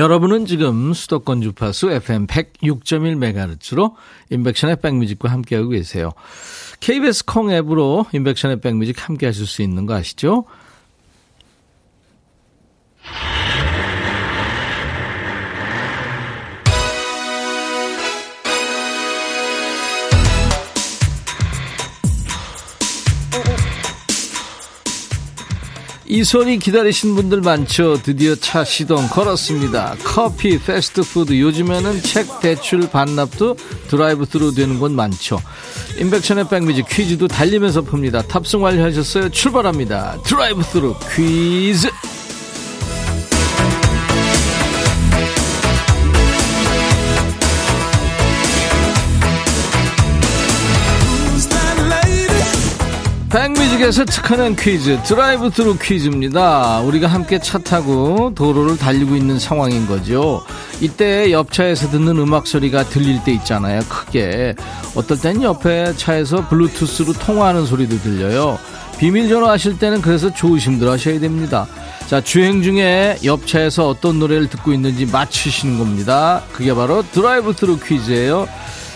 [0.00, 3.92] 여러분은 지금 수도권 주파수 FM 106.1MHz로
[4.30, 6.12] 인백션의 백뮤직과 함께하고 계세요.
[6.80, 10.46] KBS 콩 앱으로 인백션의 백뮤직 함께 하실 수 있는 거 아시죠?
[26.20, 28.02] 이 손이 기다리신 분들 많죠.
[28.02, 29.96] 드디어 차 시동 걸었습니다.
[30.04, 33.56] 커피, 패스트푸드, 요즘에는 책 대출 반납도
[33.88, 35.40] 드라이브 스루 되는 곳 많죠.
[35.98, 38.28] 임백천의 백뮤직 퀴즈도 달리면서 풉니다.
[38.28, 39.30] 탑승 완료하셨어요?
[39.30, 40.18] 출발합니다.
[40.22, 41.88] 드라이브 스루 퀴즈!
[53.80, 56.80] 백뮤직에서 특하는 퀴즈 드라이브 스루 퀴즈입니다.
[56.80, 60.44] 우리가 함께 차 타고 도로를 달리고 있는 상황인 거죠.
[60.80, 63.80] 이때 옆 차에서 듣는 음악 소리가 들릴 때 있잖아요.
[63.88, 64.54] 크게.
[64.94, 68.58] 어떨 땐 옆에 차에서 블루투스로 통화하는 소리도 들려요.
[68.98, 71.66] 비밀전화 하실 때는 그래서 조심들 하셔야 됩니다.
[72.06, 76.42] 자, 주행 중에 옆 차에서 어떤 노래를 듣고 있는지 맞추시는 겁니다.
[76.52, 78.46] 그게 바로 드라이브 스루 퀴즈예요.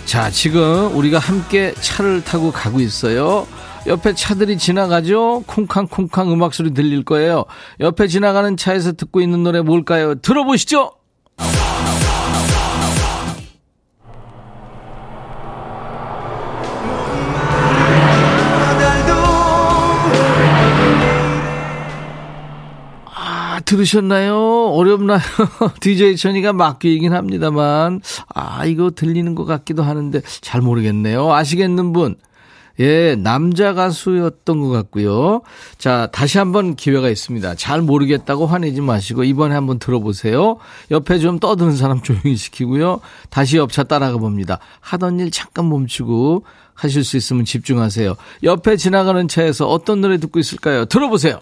[0.04, 3.46] 자, 지금 우리가 함께 차를 타고 가고 있어요.
[3.86, 5.44] 옆에 차들이 지나가죠?
[5.46, 7.44] 쿵쾅쿵쾅 음악 소리 들릴 거예요.
[7.80, 10.14] 옆에 지나가는 차에서 듣고 있는 노래 뭘까요?
[10.14, 10.92] 들어보시죠!
[23.06, 24.36] 아, 들으셨나요?
[24.72, 25.20] 어렵나요?
[25.80, 28.00] DJ 천이가 맡기긴 합니다만,
[28.34, 31.32] 아, 이거 들리는 것 같기도 하는데, 잘 모르겠네요.
[31.32, 32.16] 아시겠는 분?
[32.80, 35.42] 예, 남자 가수였던 것 같고요.
[35.78, 37.54] 자, 다시 한번 기회가 있습니다.
[37.54, 40.56] 잘 모르겠다고 화내지 마시고 이번에 한번 들어보세요.
[40.90, 43.00] 옆에 좀 떠드는 사람 조용히 시키고요.
[43.30, 44.58] 다시 옆차 따라가 봅니다.
[44.80, 48.16] 하던 일 잠깐 멈추고 하실 수 있으면 집중하세요.
[48.42, 50.86] 옆에 지나가는 차에서 어떤 노래 듣고 있을까요?
[50.86, 51.40] 들어보세요.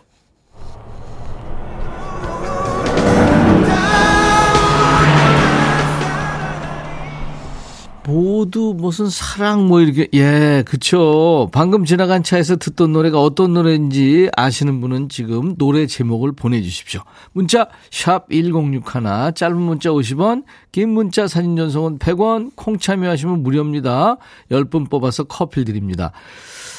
[8.05, 11.49] 모두 무슨 사랑 뭐 이렇게 예 그쵸.
[11.53, 17.03] 방금 지나간 차에서 듣던 노래가 어떤 노래인지 아시는 분은 지금 노래 제목을 보내주십시오.
[17.33, 24.17] 문자 샵 1061 짧은 문자 50원 긴 문자 사진 전송은 100원 콩 참여하시면 무료입니다.
[24.51, 26.11] 10분 뽑아서 커피 드립니다.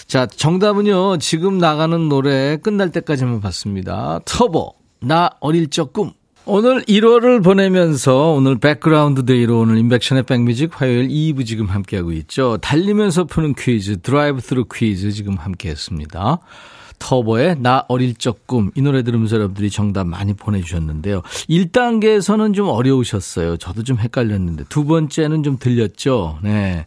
[0.07, 4.19] 자 정답은요 지금 나가는 노래 끝날 때까지만 받습니다.
[4.25, 6.11] 터보 나 어릴 적 꿈
[6.45, 12.57] 오늘 1월을 보내면서 오늘 백그라운드 데이로 오늘 임백천의 백뮤직 화요일 2부 지금 함께하고 있죠.
[12.57, 16.39] 달리면서 푸는 퀴즈, 드라이브 스루 퀴즈 지금 함께 했습니다.
[16.99, 18.71] 터보의 나 어릴 적 꿈.
[18.75, 21.21] 이 노래 들으면서 여러분들이 정답 많이 보내주셨는데요.
[21.49, 23.55] 1단계에서는 좀 어려우셨어요.
[23.55, 24.65] 저도 좀 헷갈렸는데.
[24.67, 26.39] 두 번째는 좀 들렸죠.
[26.43, 26.85] 네.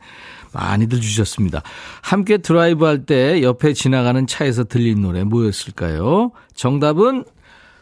[0.53, 1.63] 많이들 주셨습니다.
[2.01, 6.31] 함께 드라이브 할 때 옆에 지나가는 차에서 들린 노래 뭐였을까요?
[6.55, 7.25] 정답은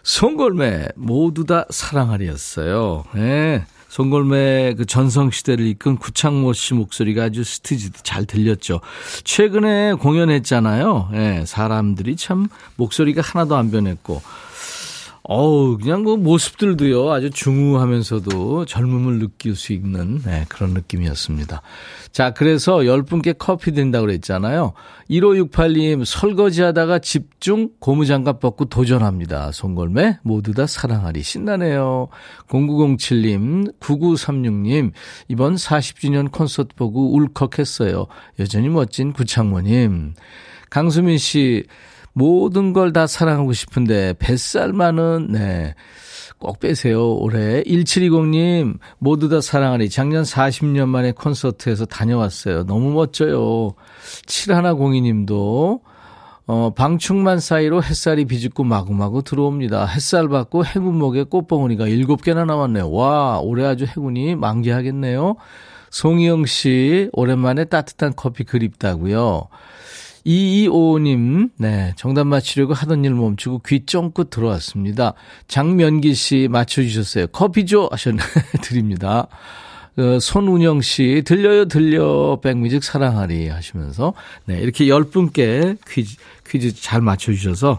[0.05, 3.05] 송골매 모두 다 사랑하리였어요.
[3.15, 3.65] 네.
[3.89, 8.81] 송골매 그 전성시대를 이끈 구창모 씨 목소리가 아주 스티지도 잘 들렸죠.
[9.23, 11.11] 최근에 공연했잖아요.
[11.15, 14.21] 예, 사람들이 참 목소리가 하나도 안 변했고,
[15.27, 21.63] 어우, 그냥 뭐 모습들도요, 아주 중후하면서도 젊음을 느낄 수 있는 네, 그런 느낌이었습니다.
[22.13, 24.75] 자, 그래서 10분께 커피 된다고 그랬잖아요.
[25.09, 29.51] 1568님, 설거지 하다가 집중 고무장갑 벗고 도전합니다.
[29.53, 31.23] 송골매, 모두 다 사랑하리.
[31.23, 32.09] 신나네요.
[32.49, 34.93] 0907님, 9936님,
[35.29, 38.09] 이번 40주년 콘서트 보고 울컥했어요.
[38.41, 40.13] 여전히 멋진 구창모님.
[40.69, 41.65] 강수민 씨,
[42.15, 45.75] 모든 걸 다 사랑하고 싶은데 뱃살만은 네.
[46.39, 47.15] 꼭 빼세요.
[47.15, 52.65] 올해 1720님 모두 다 사랑하니 작년 40년 만에 콘서트에서 다녀왔어요.
[52.65, 53.75] 너무 멋져요.
[54.27, 55.81] 7102님도
[56.47, 59.87] 어, 방충만 사이로 햇살이 비집고 마구마구 들어옵니다.
[59.87, 62.91] 햇살 받고 해군목에 꽃봉오리가 7개나 남았네요.
[62.93, 65.37] 와, 올해 아주 해군이 만개하겠네요.
[65.91, 69.49] 송희영 씨, 오랜만에 따뜻한 커피 그립다고요.
[70.27, 75.15] 2255님, 네, 정답 맞히려고 하던 일 멈추고 귀 쫑긋 들어왔습니다.
[75.49, 77.27] 장면기 씨 맞춰주셨어요.
[77.29, 77.89] 커피 줘!
[77.91, 78.23] 하셨네.
[78.63, 79.29] 드립니다.
[79.97, 84.15] 어, 손운영 씨, 들려요, 들려, 백뮤직 사랑하리 하시면서,
[84.47, 86.17] 네, 이렇게 열 분께 퀴즈,
[86.49, 87.79] 퀴즈 잘 맞춰주셔서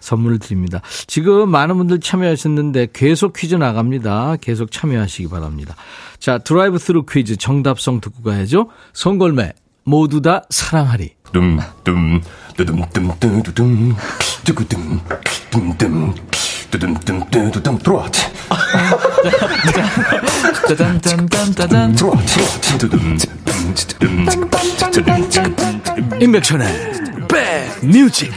[0.00, 0.80] 선물을 드립니다.
[1.06, 4.36] 지금 많은 분들 참여하셨는데 계속 퀴즈 나갑니다.
[4.40, 5.76] 계속 참여하시기 바랍니다.
[6.18, 8.68] 자, 드라이브 스루 퀴즈 정답송 듣고 가야죠.
[8.94, 9.52] 송골매,
[9.84, 11.14] 모두 다 사랑하리.
[11.32, 12.20] 둠둠
[12.56, 13.96] 뚜둠 뚜두둠
[14.44, 15.00] 뚜구둠
[15.50, 16.14] 둠둠
[16.70, 16.94] 뚜둠
[17.30, 18.10] 뚜두둠 들어와.
[20.68, 22.16] 짜잔짠짠짜잔 들어와.
[26.20, 26.66] 임백천의
[27.28, 28.32] 백뮤직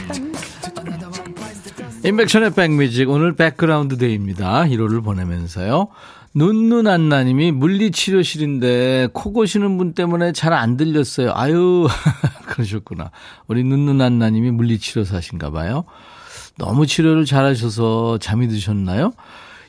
[2.04, 4.64] 임백천의 백뮤직 오늘 백그라운드 데이입니다.
[4.64, 5.88] 1월을 보내면서요.
[6.36, 11.32] 눈눈안나님이 물리치료실인데 코 고시는 분 때문에 잘 안 들렸어요.
[11.34, 11.88] 아유
[12.46, 13.10] 그러셨구나.
[13.46, 15.84] 우리 눈눈안나님이 물리치료사신가 봐요.
[16.58, 19.12] 너무 치료를 잘하셔서 잠이 드셨나요?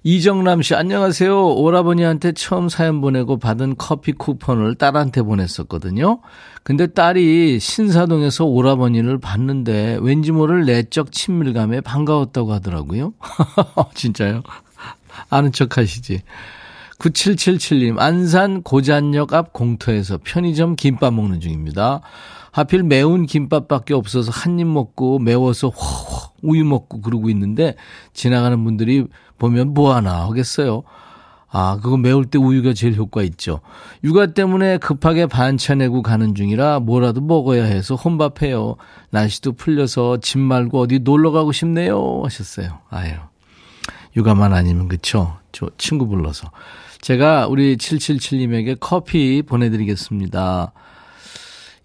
[0.04, 1.56] 이정남 씨, 안녕하세요.
[1.56, 6.20] 오라버니한테 처음 사연 보내고 받은 커피 쿠폰을 딸한테 보냈었거든요.
[6.64, 13.14] 근데 딸이 신사동에서 오라버니를 봤는데 왠지 모를 내적 친밀감에 반가웠다고 하더라고요.
[13.96, 14.44] 진짜요?
[15.30, 16.22] 아는 척 하시지.
[17.00, 22.02] 9777님, 안산 고잔역 앞 공터에서 편의점 김밥 먹는 중입니다.
[22.52, 27.76] 하필 매운 김밥밖에 없어서 한 입 먹고 매워서 허 우유 먹고 그러고 있는데
[28.14, 29.06] 지나가는 분들이
[29.38, 30.84] 보면 뭐하나 하겠어요.
[31.50, 33.62] 아, 그거 매울 때 우유가 제일 효과 있죠.
[34.04, 38.76] 육아 때문에 급하게 반찬 내고 가는 중이라 뭐라도 먹어야 해서 혼밥해요.
[39.12, 42.22] 날씨도 풀려서 집 말고 어디 놀러 가고 싶네요.
[42.24, 42.80] 하셨어요.
[42.90, 43.14] 아유.
[44.16, 45.38] 육아만 아니면 그쵸?
[45.52, 46.50] 저 친구 불러서.
[47.02, 50.72] 제가 우리 777님에게 커피 보내드리겠습니다.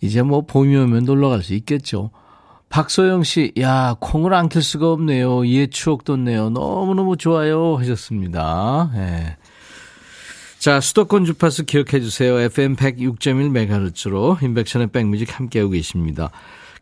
[0.00, 2.10] 이제 뭐 봄이 오면 놀러 갈 수 있겠죠.
[2.68, 5.44] 박소영 씨, 야, 콩을 안켤 수가 없네요.
[5.44, 6.48] 이해 추억 돋네요.
[6.50, 7.76] 너무너무 좋아요.
[7.76, 8.90] 하셨습니다.
[8.94, 9.36] 예.
[10.58, 12.38] 자, 수도권 주파수 기억해 주세요.
[12.38, 16.30] FM 106.1MHz로 인백션의 백뮤직 함께하고 계십니다.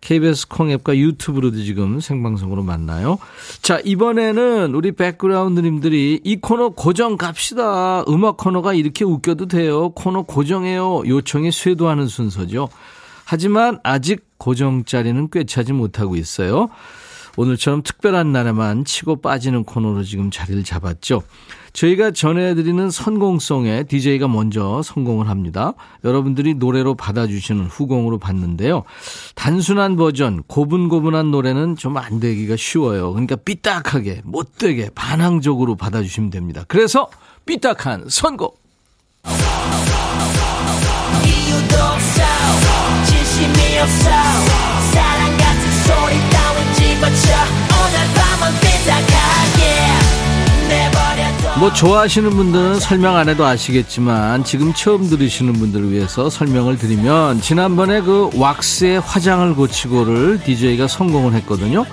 [0.01, 3.19] KBS 콩앱과 유튜브로도 지금 생방송으로 만나요.
[3.63, 8.05] 자, 이번에는 우리 백그라운드님들이 이 코너 고정 갑시다.
[8.09, 9.91] 음악 코너가 이렇게 웃겨도 돼요.
[9.91, 11.03] 코너 고정해요.
[11.07, 12.69] 요청이 쇄도하는 순서죠.
[13.25, 16.69] 하지만 아직 고정 자리는 꿰차지 못하고 있어요.
[17.37, 21.23] 오늘처럼 특별한 날에만 치고 빠지는 코너로 지금 자리를 잡았죠.
[21.73, 25.75] 저희가 전해드리는 선공송에 DJ가 먼저 성공을 합니다.
[26.03, 28.83] 여러분들이 노래로 받아주시는 후공으로 받는데요.
[29.37, 33.11] 단순한 버전, 고분고분한 노래는 좀 안 되기가 쉬워요.
[33.13, 36.65] 그러니까 삐딱하게, 못되게, 반항적으로 받아주시면 됩니다.
[36.67, 37.09] 그래서
[37.47, 38.59] 삐딱한 선곡!
[41.25, 42.23] 이유도 없어,
[43.07, 44.11] 진심이 없어,
[51.59, 58.01] 뭐 좋아하시는 분들은 설명 안 해도 아시겠지만 지금 처음 들으시는 분들을 위해서 설명을 드리면 지난번에
[58.01, 61.85] 그 왁스의 화장을 고치고를 DJ가 성공을 했거든요.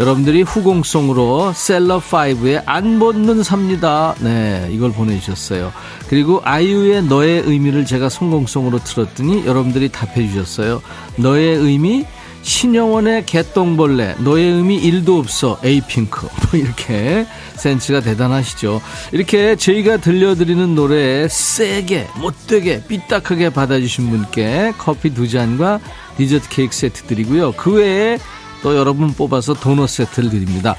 [0.00, 4.16] 여러분들이 후공송으로 셀러5의 안 벗는 삽니다.
[4.18, 5.72] 네, 이걸 보내주셨어요.
[6.08, 10.82] 그리고 아이유의 너의 의미를 제가 성공송으로 틀었더니 여러분들이 답해 주셨어요.
[11.16, 12.04] 너의 의미
[12.44, 16.26] 신영원의 개똥벌레 너의 의미 1도 없어 에이핑크.
[16.52, 17.26] 뭐 이렇게
[17.56, 18.80] 센스가 대단하시죠.
[19.12, 25.80] 이렇게 저희가 들려드리는 노래 세게 못되게 삐딱하게 받아주신 분께 커피 두 잔과
[26.18, 27.52] 디저트 케이크 세트 드리고요.
[27.52, 28.18] 그 외에
[28.62, 30.76] 또 여러분 뽑아서 도넛 세트를 드립니다.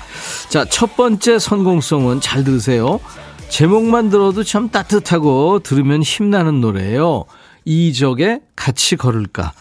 [0.50, 3.00] 자 첫 번째 성공송은 잘 들으세요.
[3.50, 7.26] 제목만 들어도 참 따뜻하고 들으면 힘나는 노래예요.
[7.66, 9.54] 이적에 같이 걸을까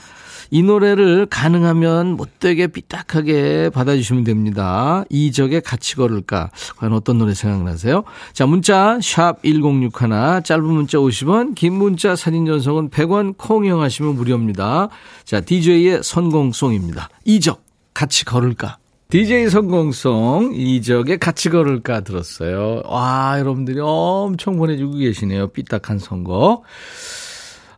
[0.50, 5.04] 이 노래를 가능하면 못되게 삐딱하게 받아주시면 됩니다.
[5.10, 6.50] 이적에 같이 걸을까?
[6.76, 8.04] 과연 어떤 노래 생각나세요?
[8.32, 14.88] 자, 문자, 샵 1061, 짧은 문자 50원, 긴 문자 사진 전송은 100원, 콩 이용하시면 무료입니다.
[15.24, 17.08] 자, DJ의 선공송입니다.
[17.24, 18.78] 이적, 같이 걸을까?
[19.10, 22.82] DJ 선공송, 이적에 같이 걸을까 들었어요.
[22.86, 25.48] 와, 여러분들이 엄청 보내주고 계시네요.
[25.48, 26.62] 삐딱한 선거.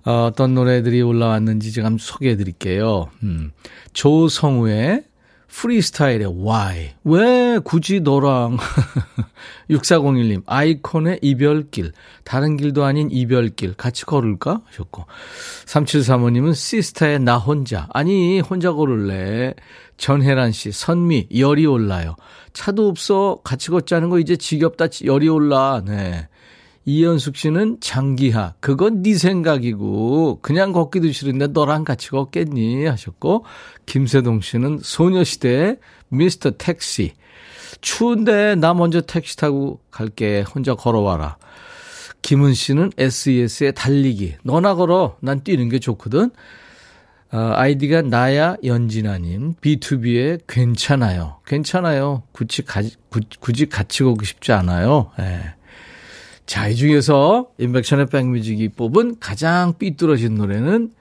[0.07, 3.11] 어, 어떤 노래들이 올라왔는지 제가 한번 소개해 드릴게요.
[3.25, 3.51] 음,
[3.93, 5.03] 조성우의
[5.49, 6.95] 프리스타일의 Why.
[7.05, 8.59] 왜 굳이 너랑?
[9.71, 11.93] 6401님 아이콘의 이별길.
[12.25, 13.75] 다른 길도 아닌 이별길.
[13.75, 14.61] 같이 걸을까?
[14.67, 15.07] 하셨고.
[15.65, 17.89] 3735님은 시스타의 나 혼자.
[17.93, 19.55] 아니 혼자 걸을래.
[19.97, 22.17] 전혜란 씨 선미 열이 올라요.
[22.53, 23.41] 차도 없어.
[23.43, 24.87] 같이 걷자는 거 이제 지겹다.
[25.05, 25.83] 열이 올라.
[25.85, 26.29] 네
[26.87, 28.55] 이현숙 씨는 장기하.
[28.61, 33.45] 그건 네 생각이고 그냥 걷기도 싫은데 너랑 같이 걷겠니 하셨고
[33.87, 35.78] 김세동 씨는 소녀시대
[36.09, 37.12] 미스터 택시.
[37.80, 40.43] 추운데 나 먼저 택시 타고 갈게.
[40.43, 41.39] 혼자 걸어와라.
[42.22, 44.37] 김은 씨는 SES의 달리기.
[44.45, 45.16] 너나 걸어.
[45.20, 46.30] 난 뛰는 게 좋거든.
[47.32, 49.55] 어, 아이디가 나야 연진아님.
[49.55, 51.41] B2B의 괜찮아요.
[51.47, 52.22] 괜찮아요.
[52.30, 52.80] 굳이, 가,
[53.41, 55.11] 굳이 같이 걷고 싶지 않아요.
[55.18, 55.56] 예.
[56.47, 60.93] 자, 이 중에서 인백션의 백뮤직이 뽑은 가장 삐뚤어진 노래는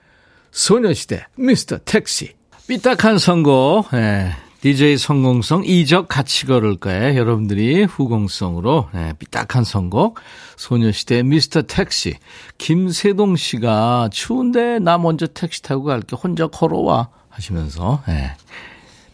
[0.51, 2.33] 소녀시대 미스터 택시.
[2.67, 4.31] 삐딱한 선곡, 예,
[4.61, 7.15] DJ 성공성 이적 같이 걸을까요?
[7.15, 10.17] 여러분들이 후공성으로 예, 삐딱한 선곡
[10.57, 12.15] 소녀시대 미스터 택시
[12.57, 18.31] 김세동 씨가 추운데 나 먼저 택시 타고 갈게 혼자 걸어와 하시면서 예,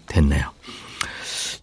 [0.08, 0.52] 됐네요.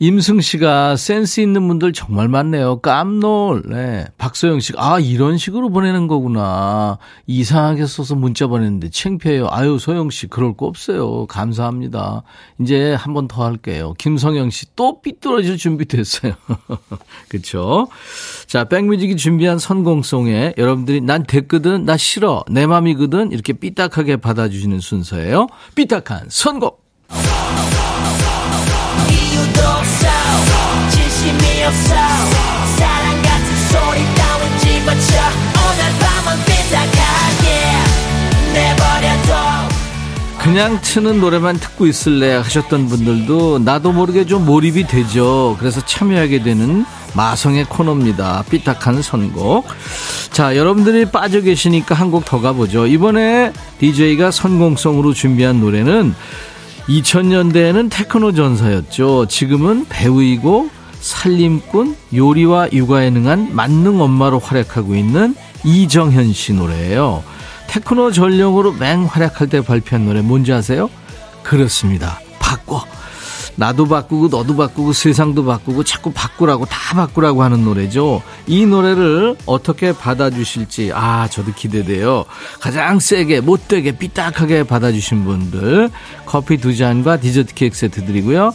[0.00, 2.80] 임승 씨가 센스 있는 분들 정말 많네요.
[2.80, 3.62] 깜놀.
[3.66, 4.06] 네.
[4.16, 6.98] 박소영 씨가 아 이런 식으로 보내는 거구나.
[7.26, 9.48] 이상하게 써서 문자 보냈는데 창피해요.
[9.50, 11.26] 아유 소영 씨 그럴 거 없어요.
[11.26, 12.22] 감사합니다.
[12.60, 13.94] 이제 한 번 더 할게요.
[13.98, 16.34] 김성영 씨 또 삐뚤어질 준비 됐어요.
[17.28, 17.88] 그렇죠?
[18.46, 25.48] 자, 백뮤직이 준비한 선공송에 여러분들이 난 됐거든, 나 싫어, 내 맘이거든 이렇게 삐딱하게 받아주시는 순서예요.
[25.74, 26.86] 삐딱한 선곡.
[40.38, 45.56] 그냥 트는 노래만 듣고 있을래 하셨던 분들도 나도 모르게 좀 몰입이 되죠.
[45.58, 48.44] 그래서 참여하게 되는 마성의 코너입니다.
[48.50, 49.66] 삐딱한 선곡.
[50.30, 52.86] 자, 여러분들이 빠져 계시니까 한 곡 더 가보죠.
[52.86, 56.14] 이번에 DJ가 선공성으로 준비한 노래는
[56.88, 59.26] 2000년대에는 테크노 전사였죠.
[59.26, 60.70] 지금은 배우이고
[61.08, 65.34] 살림꾼, 요리와 육아에 능한 만능 엄마로 활약하고 있는
[65.64, 67.24] 이정현 씨 노래예요.
[67.66, 70.90] 테크노 전령으로 맹활약할 때 발표한 노래 뭔지 아세요?
[71.42, 72.20] 그렇습니다.
[72.38, 72.84] 바꿔.
[73.58, 78.22] 나도 바꾸고 너도 바꾸고 세상도 바꾸고 자꾸 바꾸라고 다 바꾸라고 하는 노래죠.
[78.46, 82.24] 이 노래를 어떻게 받아주실지 아 저도 기대돼요.
[82.60, 85.90] 가장 세게 못되게 삐딱하게 받아주신 분들
[86.24, 88.54] 커피 두 잔과 디저트 케이크 세트 드리고요.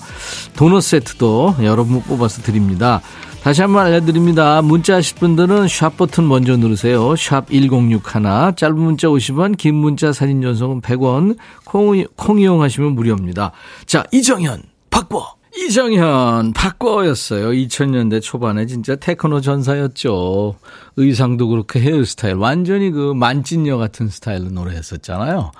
[0.55, 3.01] 도넛 세트도 여러분 뽑아서 드립니다.
[3.43, 4.61] 다시 한번 알려드립니다.
[4.61, 7.13] 문자 하실 분들은 샵 버튼 먼저 누르세요.
[7.17, 11.35] 샵 1061, 짧은 문자 50원, 긴 문자 사진 전송은 100원,
[11.65, 13.51] 콩, 콩 이용하시면 무료입니다.
[13.85, 14.72] 자, 이정현.
[14.93, 15.35] 바꿔!
[15.57, 17.49] 이정현, 바꿔였어요.
[17.49, 20.55] 2000년대 초반에 진짜 테크노 전사였죠.
[20.97, 22.35] 의상도 그렇고 헤어스타일.
[22.35, 25.51] 완전히 그 만찢녀 같은 스타일로 노래했었잖아요.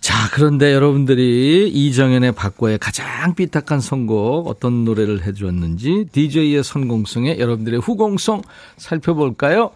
[0.00, 8.42] 자, 그런데 여러분들이 이정현의 바꿔의 가장 삐딱한 선곡 어떤 노래를 해주었는지 DJ의 선공성에 여러분들의 후공성
[8.76, 9.72] 살펴볼까요?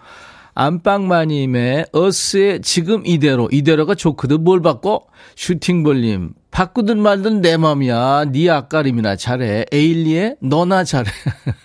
[0.55, 5.07] 안방마님의 어스의 지금 이대로 이대로가 좋거든 뭘 바꿔?
[5.34, 8.31] 슈팅볼님 바꾸든 말든 내 맘이야.
[8.33, 9.67] 네 앞가림이나 잘해.
[9.71, 11.11] 에일리의 너나 잘해.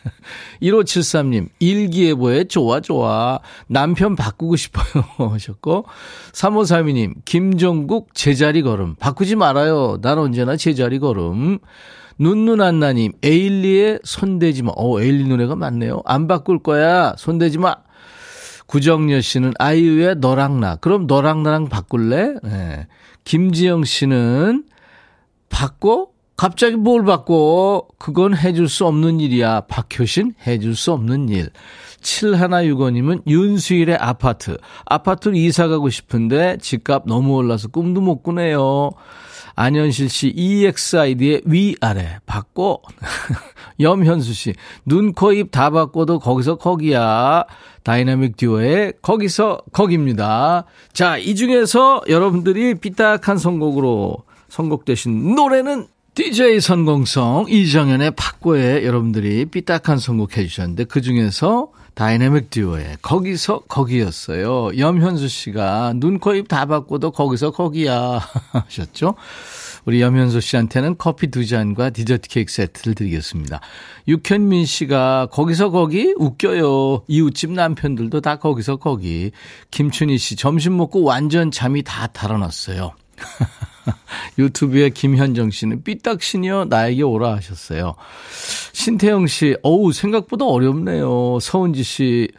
[0.62, 3.40] 1573님 일기예보에 좋아 좋아.
[3.68, 5.06] 남편 바꾸고 싶어요.
[5.32, 5.86] 하셨고
[6.34, 8.96] 3532님 김종국 제자리 걸음.
[8.96, 10.00] 바꾸지 말아요.
[10.02, 11.60] 난 언제나 제자리 걸음.
[12.20, 14.74] 눈눈안나님 에일리의 손대지 마.
[14.76, 16.02] 어 에일리 노래가 많네요.
[16.04, 17.16] 안 바꿀 거야.
[17.18, 17.78] 손대지 마.
[18.66, 20.76] 구정여 씨는 아이유의 너랑 나.
[20.76, 22.34] 그럼 너랑 나랑 바꿀래?
[22.44, 22.88] 네.
[23.24, 24.66] 김지영 씨는
[25.52, 26.08] 바꿔?
[26.36, 27.86] 갑자기 뭘 바꿔?
[28.00, 29.62] 그건 해줄 수 없는 일이야.
[29.62, 31.50] 박효신, 해줄 수 없는 일.
[32.02, 34.58] 7165님은 윤수일의 아파트.
[34.86, 38.90] 아파트로 이사 가고 싶은데 집값 너무 올라서 꿈도 못 꾸네요.
[39.56, 42.18] 안현실 씨, EXID의 위아래.
[42.26, 42.82] 바꿔.
[43.80, 44.54] 염현수 씨,
[44.86, 47.44] 눈, 코, 입 다 바꿔도 거기서 거기야.
[47.84, 50.66] 다이나믹 듀오의 거기서 거기입니다.
[50.94, 54.18] 자, 이 중에서 여러분들이 삐딱한 선곡으로
[54.52, 63.62] 선곡되신 노래는 DJ 선곡송 이정현의 바꿔에 여러분들이 삐딱한 선곡해 주셨는데 그 중에서 다이내믹 듀오의 거기서
[63.70, 64.78] 거기였어요.
[64.78, 68.20] 염현수 씨가 눈, 코, 입 다 바꿔도 거기서 거기야
[68.52, 69.16] 하셨죠.
[69.86, 73.62] 우리 염현수 씨한테는 커피 두 잔과 디저트 케이크 세트를 드리겠습니다.
[74.10, 77.04] 육현민 씨가 거기서 거기 웃겨요.
[77.08, 79.32] 이웃집 남편들도 다 거기서 거기.
[79.72, 82.92] 김춘희 씨 점심 먹고 완전 잠이 다 달아났어요.
[84.38, 87.96] 유튜브에 김현정 씨는 삐딱신이요 나에게 오라 하셨어요.
[88.74, 91.40] 신태영 씨, 어우 생각보다 어렵네요.
[91.42, 92.30] 서은지 씨,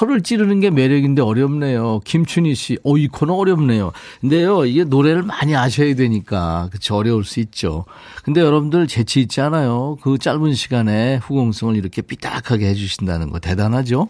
[0.00, 2.00] 허를 찌르는 게 매력인데 어렵네요.
[2.04, 3.92] 김춘희 씨, 어, 이 코너 어렵네요.
[4.20, 7.86] 근데요, 이게 노래를 많이 아셔야 되니까, 그쵸, 어려울 수 있죠.
[8.22, 9.96] 근데 여러분들 재치 있지 않아요?
[10.02, 14.08] 그 짧은 시간에 후공성을 이렇게 삐딱하게 해주신다는 거 대단하죠?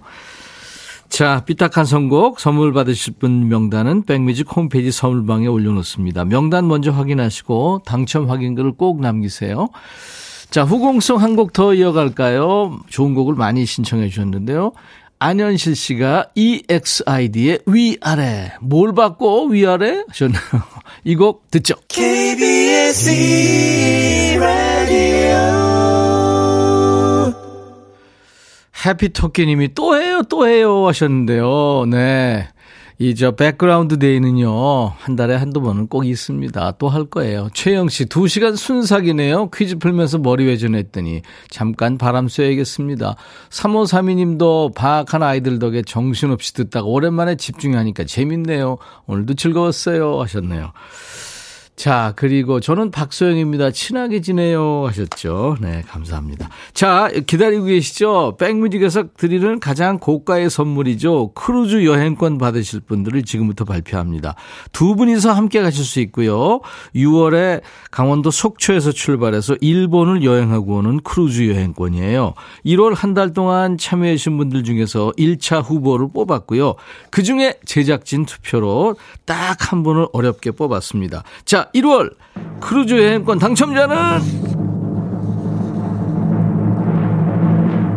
[1.08, 6.24] 자, 삐딱한 선곡 선물 받으실 분 명단은 백뮤직 홈페이지 선물방에 올려놓습니다.
[6.26, 9.68] 명단 먼저 확인하시고 당첨 확인글을 꼭 남기세요.
[10.50, 12.78] 자, 후공성 한곡 더 이어갈까요?
[12.88, 14.72] 좋은 곡을 많이 신청해 주셨는데요.
[15.20, 18.52] 안현실 씨가 EXID의 위아래.
[18.60, 20.04] 뭘 받고 위아래?
[20.08, 20.42] 하셨나요?
[21.04, 21.74] 이 곡 듣죠.
[21.88, 23.10] KBS
[28.84, 31.86] 해피토끼님이 또 해요, 또 해요 하셨는데요.
[31.90, 32.48] 네.
[33.00, 34.88] 이 저 백그라운드 데이는요.
[34.98, 36.72] 한 달에 한두 번은 꼭 있습니다.
[36.78, 37.48] 또 할 거예요.
[37.54, 39.50] 최영 씨, 2시간 순삭이네요.
[39.50, 43.14] 퀴즈 풀면서 머리 회전했더니 잠깐 바람 쐬야겠습니다.
[43.50, 48.78] 3532 님도 방학한 아이들 덕에 정신없이 듣다가 오랜만에 집중하니까 재밌네요.
[49.06, 50.72] 오늘도 즐거웠어요 하셨네요.
[51.78, 53.70] 자, 그리고 저는 박소영입니다.
[53.70, 55.58] 친하게 지내요 하셨죠.
[55.60, 56.48] 네, 감사합니다.
[56.74, 58.36] 자, 기다리고 계시죠?
[58.36, 61.34] 백뮤직에서 드리는 가장 고가의 선물이죠.
[61.34, 64.34] 크루즈 여행권 받으실 분들을 지금부터 발표합니다.
[64.72, 66.60] 두 분이서 함께 가실 수 있고요.
[66.96, 67.60] 6월에
[67.92, 72.34] 강원도 속초에서 출발해서 일본을 여행하고 오는 크루즈 여행권이에요.
[72.66, 76.74] 1월 한 달 동안 참여해 주신 분들 중에서 1차 후보를 뽑았고요.
[77.10, 81.24] 그중에 제작진 투표로 딱 한 분을 어렵게 뽑았습니다.
[81.44, 82.14] 자, 1월
[82.60, 83.96] 크루즈 여행권 당첨자는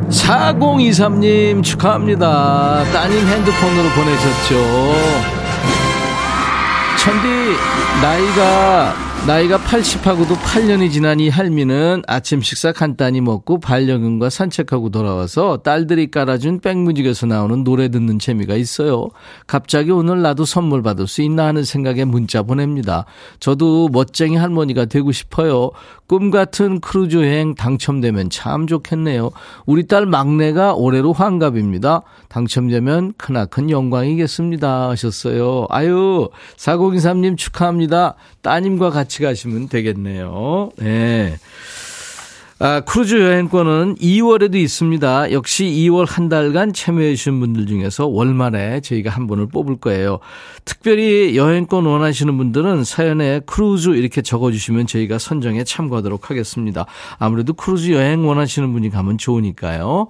[0.09, 2.83] 4023님 축하합니다.
[2.91, 4.55] 따님 핸드폰으로 보내셨죠.
[6.97, 7.27] 천디,
[8.01, 8.93] 나이가
[9.27, 16.59] 나이가 80하고도 8년이 지난 이 할미는 아침 식사 간단히 먹고 반려견과 산책하고 돌아와서 딸들이 깔아준
[16.59, 19.09] 백뮤직에서 나오는 노래 듣는 재미가 있어요.
[19.45, 23.05] 갑자기 오늘 나도 선물 받을 수 있나 하는 생각에 문자 보냅니다.
[23.39, 25.69] 저도 멋쟁이 할머니가 되고 싶어요.
[26.07, 29.29] 꿈 같은 크루즈 여행 당첨되면 참 좋겠네요.
[29.65, 32.01] 우리 딸 막내가 올해로 환갑입니다.
[32.27, 34.89] 당첨되면 크나큰 영광이겠습니다.
[34.89, 35.67] 하셨어요.
[35.69, 38.15] 아유, 4023님 축하합니다.
[38.41, 40.71] 따님과 같이 가시면 되겠네요.
[40.77, 41.37] 네.
[42.63, 45.31] 아, 크루즈 여행권은 2월에도 있습니다.
[45.31, 50.19] 역시 2월 한 달간 참여해 주신 분들 중에서 월말에 저희가 한 분을 뽑을 거예요.
[50.63, 56.85] 특별히 여행권 원하시는 분들은 사연에 크루즈 이렇게 적어주시면 저희가 선정에 참고하도록 하겠습니다.
[57.17, 60.09] 아무래도 크루즈 여행 원하시는 분이 가면 좋으니까요.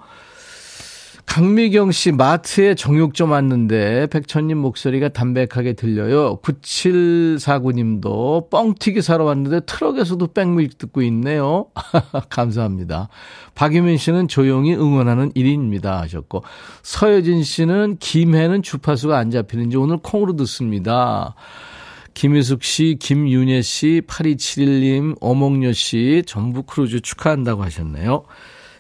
[1.32, 6.42] 강미경 씨 마트에 정육점 왔는데 백천님 목소리가 담백하게 들려요.
[6.42, 11.68] 9749님도 뻥튀기 사러 왔는데 트럭에서도 백뮤직 듣고 있네요.
[12.30, 13.08] 감사합니다.
[13.56, 16.44] 박유민 씨는 조용히 응원하는 1인입니다 하셨고
[16.84, 21.36] 서여진 씨는 김해는 주파수가 안 잡히는지 오늘 콩으로 듣습니다.
[22.14, 28.26] 김유숙 씨, 김윤혜 씨, 8271님, 어몽여 씨 전부 크루즈 축하한다고 하셨네요.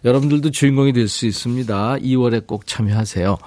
[0.03, 1.97] 여러분들도 주인공이 될 수 있습니다.
[1.97, 3.37] 2월에 꼭 참여하세요.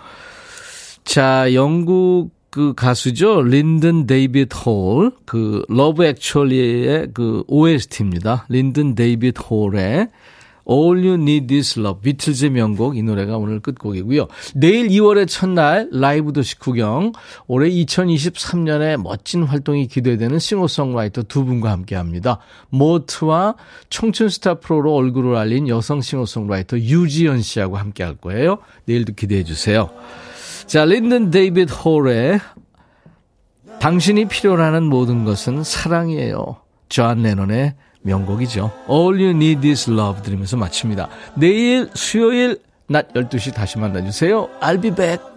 [1.05, 3.43] 자, 영국 그 가수죠.
[3.43, 8.47] 린든 데이비드 홀, 그 Love Actually의 그 OST입니다.
[8.49, 10.09] 린든 데이비드 홀의
[10.69, 14.29] All You Need Is Love, 비틀즈의 명곡 이 노래가 오늘 끝곡이고요.
[14.55, 17.13] 내일 2월의 첫날 라이브 도시 구경
[17.47, 22.39] 올해 2023년에 멋진 활동이 기대되는 싱어송라이터 두 분과 함께합니다.
[22.71, 23.57] 모트와
[23.91, 28.59] 청춘 스타 프로로 얼굴을 알린 여성 싱어송라이터 유지연 씨하고 함께할 거예요.
[28.87, 29.91] 내일도 기대해 주세요.
[30.67, 32.41] 자, 린든 데이비드 홀의
[33.81, 36.57] 당신이 필요로 하는 모든 것은 사랑이에요.
[36.89, 38.71] 존 레논의 명곡이죠.
[38.89, 41.09] All You Need Is Love 들으면서 마칩니다.
[41.35, 44.49] 내일 수요일 낮 12시 다시 만나주세요.
[44.61, 45.34] I'll be back.